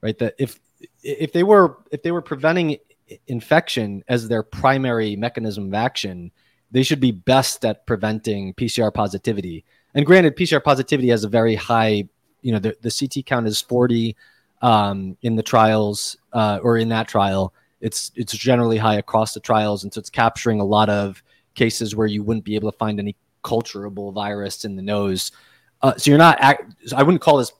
[0.00, 0.18] right?
[0.18, 0.58] That if
[1.02, 2.78] if they were if they were preventing
[3.26, 6.30] infection as their primary mechanism of action,
[6.70, 9.64] they should be best at preventing PCR positivity.
[9.94, 12.08] And granted, PCR positivity has a very high,
[12.42, 14.16] you know, the, the CT count is 40
[14.62, 17.52] um, in the trials uh, or in that trial.
[17.80, 21.22] It's it's generally high across the trials, and so it's capturing a lot of
[21.54, 25.32] cases where you wouldn't be able to find any culturable virus in the nose.
[25.82, 26.42] Uh, so you're not.
[26.42, 27.52] I wouldn't call this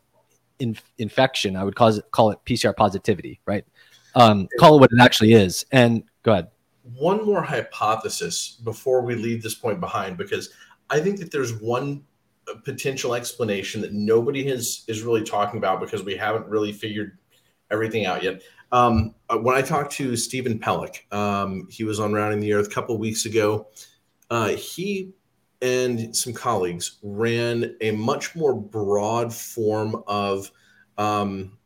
[0.59, 1.57] in, infection.
[1.57, 3.65] I would it call it PCR positivity, right?
[4.15, 5.65] Um, call it what it actually is.
[5.73, 6.49] And go ahead.
[6.83, 10.51] One more hypothesis before we leave this point behind, because
[10.89, 12.05] I think that there's one
[12.49, 17.19] uh, potential explanation that nobody has is really talking about because we haven't really figured
[17.71, 18.43] everything out yet.
[18.73, 22.69] Um, uh, when I talked to Steven Pelech, um, he was on Rounding the Earth
[22.69, 23.69] a couple weeks ago.
[24.31, 25.13] Uh, he
[25.63, 30.51] and some colleagues ran a much more broad form of
[30.97, 31.59] um,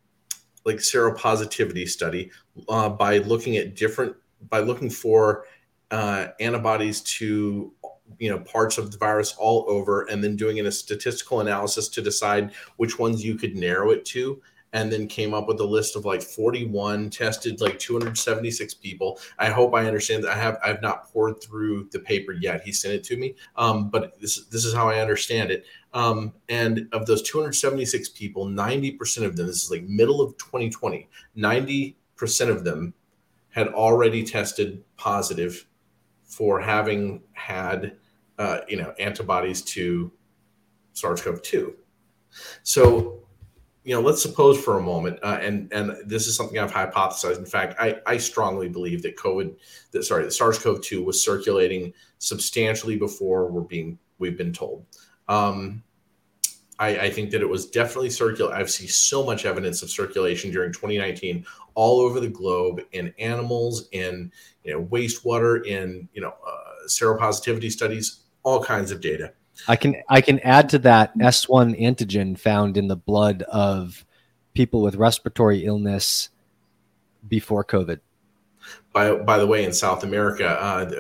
[0.65, 2.31] like seropositivity study
[2.69, 4.15] uh, by looking at different
[4.49, 5.45] by looking for
[5.91, 7.73] uh, antibodies to
[8.19, 12.03] you know parts of the virus all over and then doing a statistical analysis to
[12.03, 14.41] decide which ones you could narrow it to
[14.75, 19.19] and then came up with a list of like 41 tested like 276 people.
[19.39, 20.33] I hope i understand that.
[20.33, 22.63] I have i've not poured through the paper yet.
[22.63, 23.37] He sent it to me.
[23.57, 25.65] Um, but this, this is how i understand it.
[25.95, 31.09] Um, and of those 276 people 90% of them this is like middle of 2020
[31.39, 31.95] 90%
[32.51, 32.93] of them
[33.51, 35.67] had already tested positive
[36.25, 37.97] for having had
[38.39, 40.11] uh, you know antibodies to
[40.95, 41.73] sars-cov-2
[42.65, 43.24] so
[43.85, 47.39] you know, let's suppose for a moment, uh, and and this is something I've hypothesized.
[47.39, 49.55] In fact, I, I strongly believe that COVID,
[49.91, 54.87] that sorry, the SARS-CoV-2 was circulating substantially before we're being we've been told.
[55.29, 55.83] Um,
[56.79, 58.55] I, I think that it was definitely circulate.
[58.55, 63.89] I've seen so much evidence of circulation during 2019 all over the globe in animals,
[63.93, 64.33] in
[64.65, 69.35] you know wastewater, in you know uh, seropositivity studies, all kinds of data.
[69.69, 74.05] I can I can add to that S1 antigen found in the blood of
[74.55, 76.31] people with respiratory illness
[77.29, 78.01] before COVID.
[78.93, 80.91] by by the way, in South America, uh,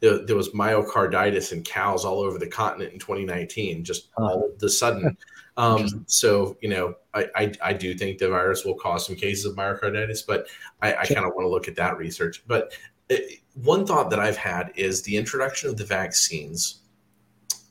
[0.00, 4.62] there, there, was myocarditis in cows all over the continent in 2019, just all of
[4.62, 5.16] a sudden.
[5.58, 9.46] Um, so you know, I, I, I do think the virus will cause some cases
[9.46, 10.48] of myocarditis, but
[10.82, 12.44] I, I kind of want to look at that research.
[12.46, 12.74] But
[13.08, 16.80] it, uh, one thought that I've had is the introduction of the vaccines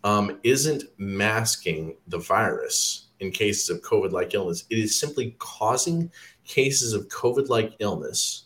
[0.05, 4.65] um, isn't masking the virus in cases of COVID-like illness.
[4.69, 6.11] It is simply causing
[6.45, 8.43] cases of COVID-like illness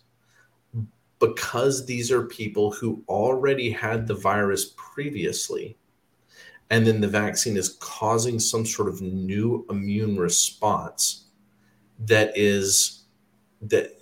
[1.19, 5.77] because these are people who already had the virus previously
[6.69, 11.25] and then the vaccine is causing some sort of new immune response
[11.99, 13.03] that is
[13.61, 13.99] that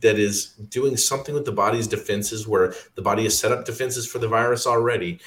[0.00, 4.06] that is doing something with the body's defenses where the body has set up defenses
[4.06, 5.18] for the virus already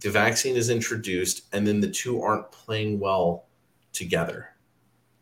[0.00, 3.46] the vaccine is introduced and then the two aren't playing well
[3.92, 4.50] together.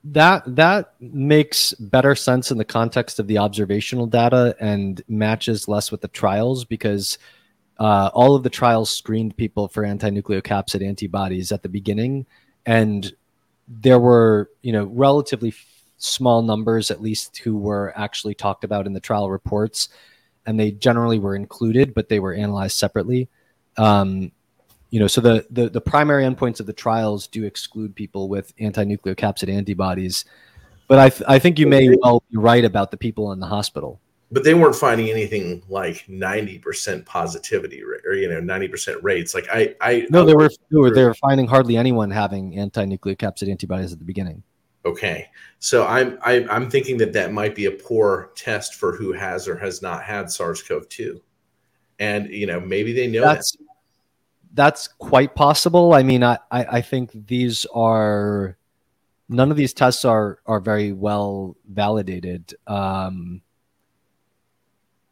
[0.05, 5.91] That that makes better sense in the context of the observational data and matches less
[5.91, 7.19] with the trials because
[7.79, 12.25] uh, all of the trials screened people for anti-nucleocapsid antibodies at the beginning
[12.65, 13.15] and
[13.67, 15.53] there were you know relatively
[15.97, 19.89] small numbers at least who were actually talked about in the trial reports
[20.47, 23.29] and they generally were included but they were analyzed separately.
[23.77, 24.31] Um,
[24.91, 28.53] you know so the, the the primary endpoints of the trials do exclude people with
[28.59, 30.25] anti-nucleocapsid antibodies
[30.89, 33.47] but i th- i think you may well be right about the people in the
[33.47, 34.01] hospital.
[34.33, 39.35] But they weren't finding anything like 90% positivity or you know 90% rates.
[39.35, 43.49] Like i i no they were they were, they were finding hardly anyone having anti-nucleocapsid
[43.49, 44.43] antibodies at the beginning.
[44.85, 45.29] Okay.
[45.61, 48.97] So i'm I, am i am thinking that that might be a poor test for
[48.97, 51.21] who has or has not had sars-cov-2
[51.99, 53.66] and you know maybe they know that's that.
[54.57, 55.93] That's quite possible.
[55.93, 58.57] I mean I, I i think these are
[59.29, 62.55] none of these tests are are very well validated.
[62.67, 63.43] Um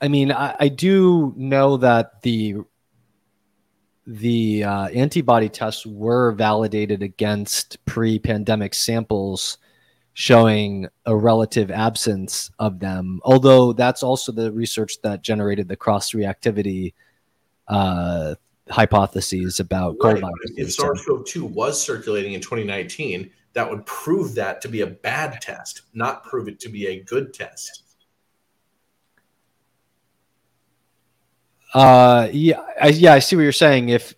[0.00, 2.56] I mean, I, I do know that the
[4.06, 9.56] the uh, antibody tests were validated against pre-pandemic samples
[10.12, 16.12] showing a relative absence of them although that's also the research that generated the cross
[16.12, 16.92] reactivity
[17.66, 18.34] uh,
[18.70, 20.22] hypotheses about right.
[20.56, 25.82] if SARS-CoV-2 was circulating in 2019 that would prove that to be a bad test
[25.92, 27.84] not prove it to be a good test
[31.74, 33.88] Uh, yeah, I, yeah, I see what you're saying.
[33.88, 34.14] If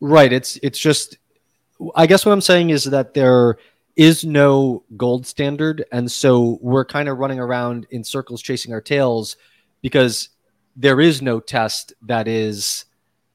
[0.00, 1.16] right, it's it's just,
[1.94, 3.58] I guess what I'm saying is that there
[3.94, 8.80] is no gold standard, and so we're kind of running around in circles chasing our
[8.80, 9.36] tails
[9.82, 10.30] because
[10.74, 12.84] there is no test that is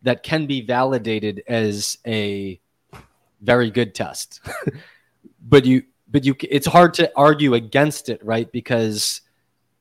[0.03, 2.59] that can be validated as a
[3.41, 4.41] very good test.
[5.41, 8.51] but you but you it's hard to argue against it, right?
[8.51, 9.21] Because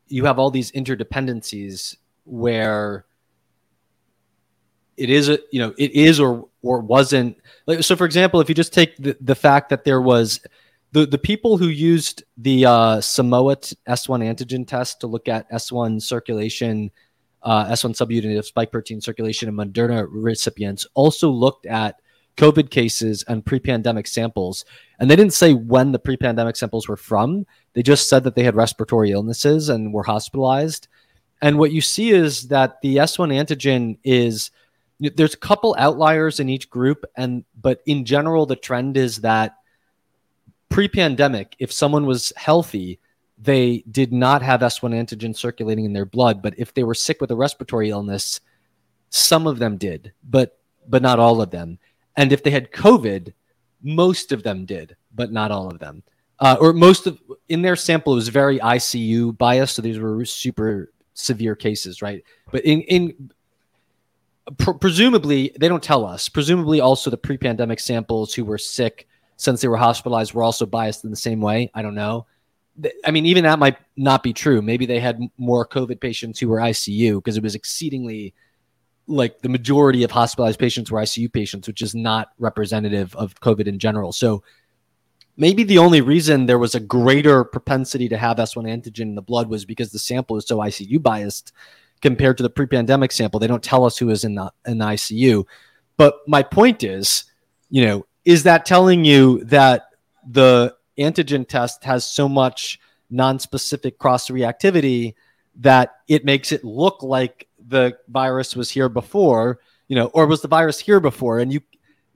[0.09, 3.05] you have all these interdependencies where
[4.97, 7.37] it is a you know it is or or wasn't
[7.67, 10.41] like so for example if you just take the, the fact that there was
[10.93, 16.03] the the people who used the uh, Simoa S1 antigen test to look at S1
[16.03, 16.91] circulation
[17.43, 22.01] uh, S1 subunit of spike protein circulation in Moderna recipients also looked at
[22.37, 24.65] COVID cases and pre-pandemic samples,
[24.99, 27.47] and they didn't say when the pre-pandemic samples were from.
[27.75, 30.89] They just said that they had respiratory illnesses and were hospitalized.
[31.43, 34.51] And what you see is that the S1 antigen is
[35.01, 39.57] there's a couple outliers in each group and but in general the trend is that
[40.69, 43.01] pre-pandemic if someone was healthy
[43.43, 47.21] they did not have S1 antigen circulating in their blood but if they were sick
[47.21, 48.41] with a respiratory illness
[49.11, 50.59] some of them did but
[50.89, 51.79] but not all of them
[52.17, 53.33] and if they had covid
[53.83, 56.03] most of them did but not all of them
[56.41, 60.25] uh, or most of in their sample it was very ICU biased so these were
[60.25, 63.31] super severe cases right but in in
[64.59, 66.29] pr- presumably they don't tell us.
[66.29, 71.05] Presumably, also the pre-pandemic samples who were sick since they were hospitalized were also biased
[71.05, 71.71] in the same way.
[71.75, 72.27] I don't know.
[73.05, 74.63] I mean, even that might not be true.
[74.63, 78.35] Maybe they had more COVID patients who were ICU because it was exceedingly
[79.07, 83.67] like the majority of hospitalized patients were ICU patients, which is not representative of COVID
[83.67, 84.13] in general.
[84.13, 84.43] So
[85.37, 89.23] maybe the only reason there was a greater propensity to have S1 antigen in the
[89.23, 91.53] blood was because the sample is so ICU biased
[92.01, 93.39] compared to the pre-pandemic sample.
[93.39, 95.45] They don't tell us who is in the in the ICU.
[95.97, 97.25] But my point is,
[97.71, 99.89] you know, is that telling you that
[100.29, 102.81] the antigen test has so much
[103.11, 105.15] non-specific cross-reactivity
[105.57, 110.41] that it makes it look like the virus was here before, you know, or was
[110.43, 111.39] the virus here before?
[111.39, 111.61] And you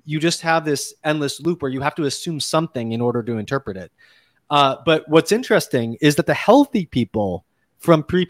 [0.04, 3.38] you just have this endless loop where you have to assume something in order to
[3.38, 3.90] interpret it.
[4.48, 7.44] Uh, but what's interesting is that the healthy people
[7.78, 8.24] from pre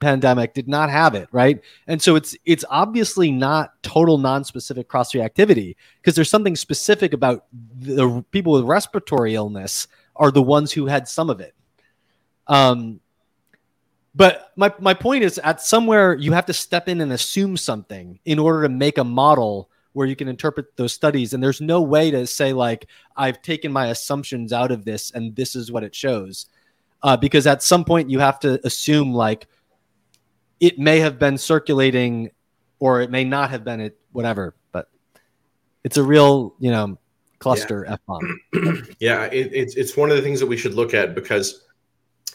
[0.00, 1.60] pandemic did not have it, right?
[1.86, 7.46] And so it's it's obviously not total non-specific cross reactivity because there's something specific about
[7.78, 11.54] the people with respiratory illness are the ones who had some of it.
[12.46, 13.00] Um,
[14.14, 18.18] but my my point is at somewhere you have to step in and assume something
[18.24, 21.80] in order to make a model where you can interpret those studies and there's no
[21.80, 25.84] way to say like I've taken my assumptions out of this and this is what
[25.84, 26.46] it shows.
[27.02, 29.46] Uh, because at some point you have to assume like
[30.60, 32.30] it may have been circulating
[32.78, 34.88] or it may not have been it whatever but
[35.84, 36.98] it's a real you know
[37.38, 37.94] cluster yeah.
[37.94, 38.40] f-bomb
[38.98, 41.66] yeah it, it's, it's one of the things that we should look at because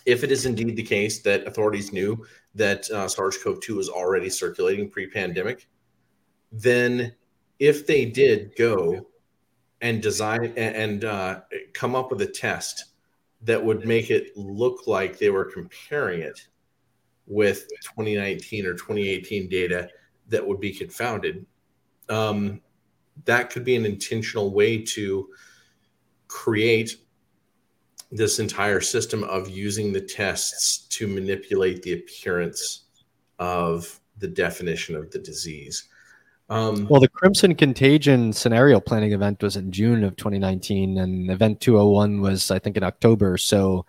[0.06, 2.26] if it is indeed the case that authorities knew
[2.56, 5.68] that uh, sars-cov-2 was already circulating pre-pandemic
[6.52, 7.14] then
[7.60, 9.08] if they did go
[9.82, 11.42] and design and, uh,
[11.74, 12.86] come up with a test
[13.42, 16.48] that would make it look like they were comparing it
[17.28, 19.90] with 2019 or 2018 data
[20.30, 21.46] that would be confounded.
[22.10, 22.62] Um,
[23.26, 25.30] that could be an intentional way to
[26.28, 26.98] create
[28.12, 32.86] this entire system of using the tests to manipulate the appearance
[33.40, 35.88] of the definition of the disease.
[36.50, 41.62] Um, well, the Crimson Contagion scenario planning event was in June of 2019, and Event
[41.62, 43.38] 201 was, I think, in October.
[43.38, 43.86] So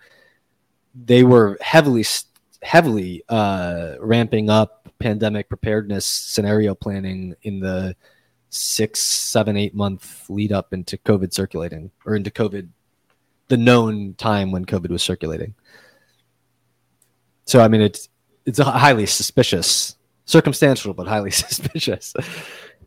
[0.94, 2.04] they were heavily
[2.64, 7.94] heavily uh, ramping up pandemic preparedness scenario planning in the
[8.48, 12.68] six, seven, eight month lead up into COVID circulating or into COVID,
[13.48, 15.54] the known time when COVID was circulating.
[17.44, 18.08] So, I mean, it's
[18.46, 22.14] it's a highly suspicious, circumstantial, but highly suspicious.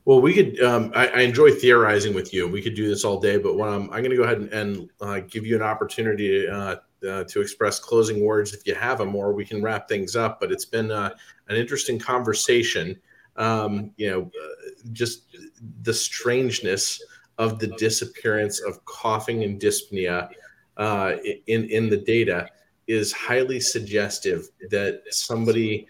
[0.08, 0.62] Well, we could.
[0.62, 2.48] Um, I, I, enjoy theorizing with you.
[2.48, 4.90] We could do this all day, but I'm, I'm going to go ahead and, and
[5.02, 6.76] uh, give you an opportunity to, uh,
[7.06, 10.40] uh, to express closing words if you have them, or we can wrap things up.
[10.40, 11.10] But it's been uh,
[11.50, 12.96] an interesting conversation.
[13.36, 15.36] Um, you know, uh, just
[15.82, 17.04] the strangeness
[17.38, 20.30] of the disappearance of coughing and dyspnea
[20.78, 21.16] uh,
[21.48, 22.48] in in the data
[22.88, 25.86] is highly suggestive that somebody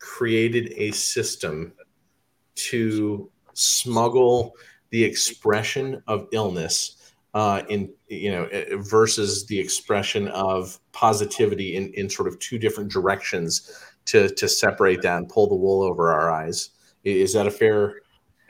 [0.00, 1.72] created a system
[2.56, 4.54] to smuggle
[4.90, 11.92] the expression of illness uh, in you know eh, versus the expression of positivity in,
[11.94, 13.76] in sort of two different directions
[14.06, 16.70] to to separate that and pull the wool over our eyes.
[17.02, 18.00] Is that a fair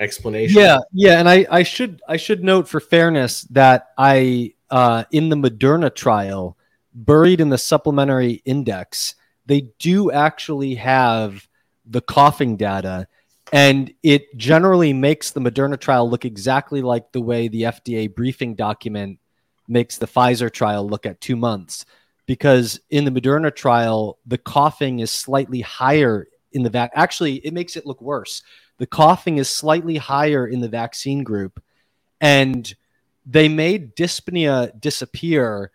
[0.00, 0.60] explanation?
[0.60, 5.30] Yeah, yeah, and I I should I should note for fairness that I uh, in
[5.30, 6.58] the Moderna trial,
[6.94, 9.14] buried in the supplementary index,
[9.46, 11.48] they do actually have
[11.86, 13.06] the coughing data
[13.54, 18.56] and it generally makes the Moderna trial look exactly like the way the FDA briefing
[18.56, 19.20] document
[19.68, 21.86] makes the Pfizer trial look at two months.
[22.26, 26.90] Because in the Moderna trial, the coughing is slightly higher in the vac.
[26.96, 28.42] Actually, it makes it look worse.
[28.78, 31.62] The coughing is slightly higher in the vaccine group,
[32.20, 32.74] and
[33.24, 35.70] they made dyspnea disappear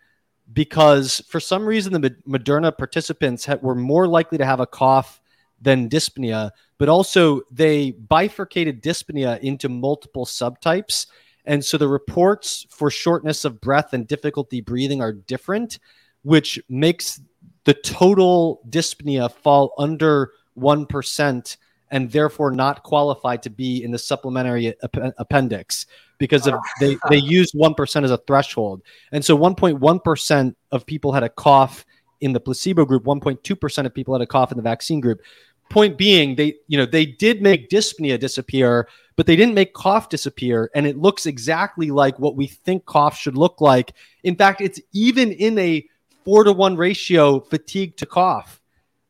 [0.52, 5.22] because for some reason the Moderna participants had, were more likely to have a cough
[5.60, 11.06] than dyspnea, but also they bifurcated dyspnea into multiple subtypes.
[11.44, 15.78] And so the reports for shortness of breath and difficulty breathing are different,
[16.22, 17.20] which makes
[17.64, 21.56] the total dyspnea fall under 1%
[21.90, 25.86] and therefore not qualified to be in the supplementary ap- appendix
[26.18, 28.82] because of they, they used 1% as a threshold.
[29.12, 31.84] And so 1.1% of people had a cough
[32.20, 35.22] in the placebo group, 1.2% of people had a cough in the vaccine group
[35.70, 40.08] point being they you know they did make dyspnea disappear but they didn't make cough
[40.08, 43.92] disappear and it looks exactly like what we think cough should look like.
[44.24, 45.86] In fact it's even in a
[46.24, 48.60] four to one ratio fatigue to cough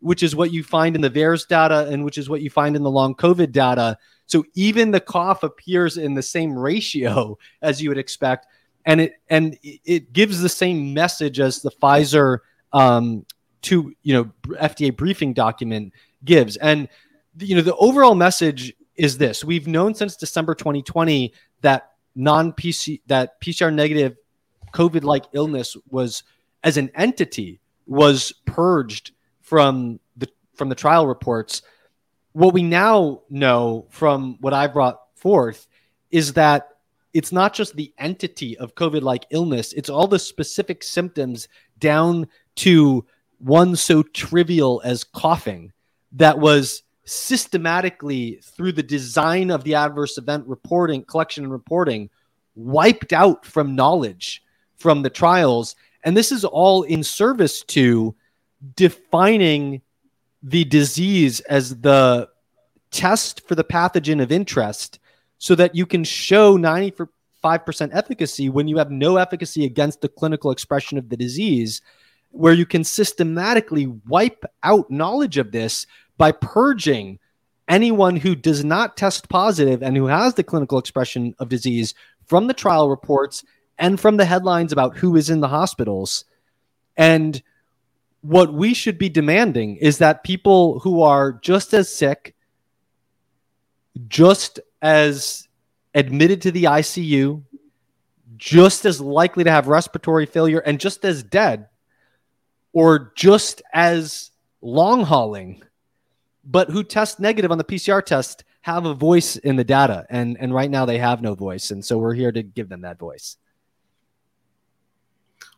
[0.00, 2.74] which is what you find in the VAERS data and which is what you find
[2.74, 3.98] in the long covid data.
[4.26, 8.46] So even the cough appears in the same ratio as you would expect
[8.84, 12.38] and it and it gives the same message as the pfizer
[12.72, 13.24] um,
[13.62, 15.92] to you know fda briefing document
[16.24, 16.56] gives.
[16.56, 16.88] And
[17.38, 21.32] you know, the overall message is this: we've known since December 2020
[21.62, 24.16] that non-PC that PCR negative
[24.72, 26.22] COVID-like illness was
[26.62, 31.62] as an entity was purged from the from the trial reports.
[32.32, 35.66] What we now know from what I brought forth
[36.10, 36.68] is that
[37.12, 42.28] it's not just the entity of COVID like illness, it's all the specific symptoms down
[42.56, 43.04] to
[43.40, 45.72] one so trivial as coughing
[46.12, 52.08] that was systematically through the design of the adverse event reporting collection and reporting
[52.54, 54.42] wiped out from knowledge
[54.76, 55.76] from the trials.
[56.04, 58.14] And this is all in service to
[58.76, 59.82] defining
[60.42, 62.28] the disease as the
[62.90, 64.98] test for the pathogen of interest
[65.38, 67.08] so that you can show 95%
[67.92, 71.80] efficacy when you have no efficacy against the clinical expression of the disease,
[72.30, 75.86] where you can systematically wipe out knowledge of this
[76.16, 77.18] by purging
[77.68, 81.94] anyone who does not test positive and who has the clinical expression of disease
[82.26, 83.44] from the trial reports
[83.78, 86.24] and from the headlines about who is in the hospitals.
[86.96, 87.42] And
[88.20, 92.34] what we should be demanding is that people who are just as sick,
[94.08, 95.48] just as
[95.94, 97.42] admitted to the ICU,
[98.36, 101.69] just as likely to have respiratory failure, and just as dead,
[102.72, 104.30] or just as
[104.60, 105.62] long hauling,
[106.44, 110.06] but who test negative on the PCR test have a voice in the data.
[110.10, 111.70] And, and right now they have no voice.
[111.70, 113.36] And so we're here to give them that voice.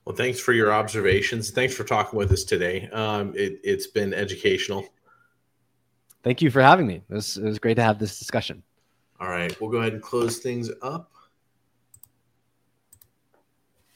[0.05, 1.51] Well, thanks for your observations.
[1.51, 2.89] Thanks for talking with us today.
[2.91, 4.85] Um, it, has been educational.
[6.25, 7.03] Thank you for having me.
[7.09, 8.63] It was, it was great to have this discussion.
[9.21, 11.13] All right, we'll go ahead and close things up.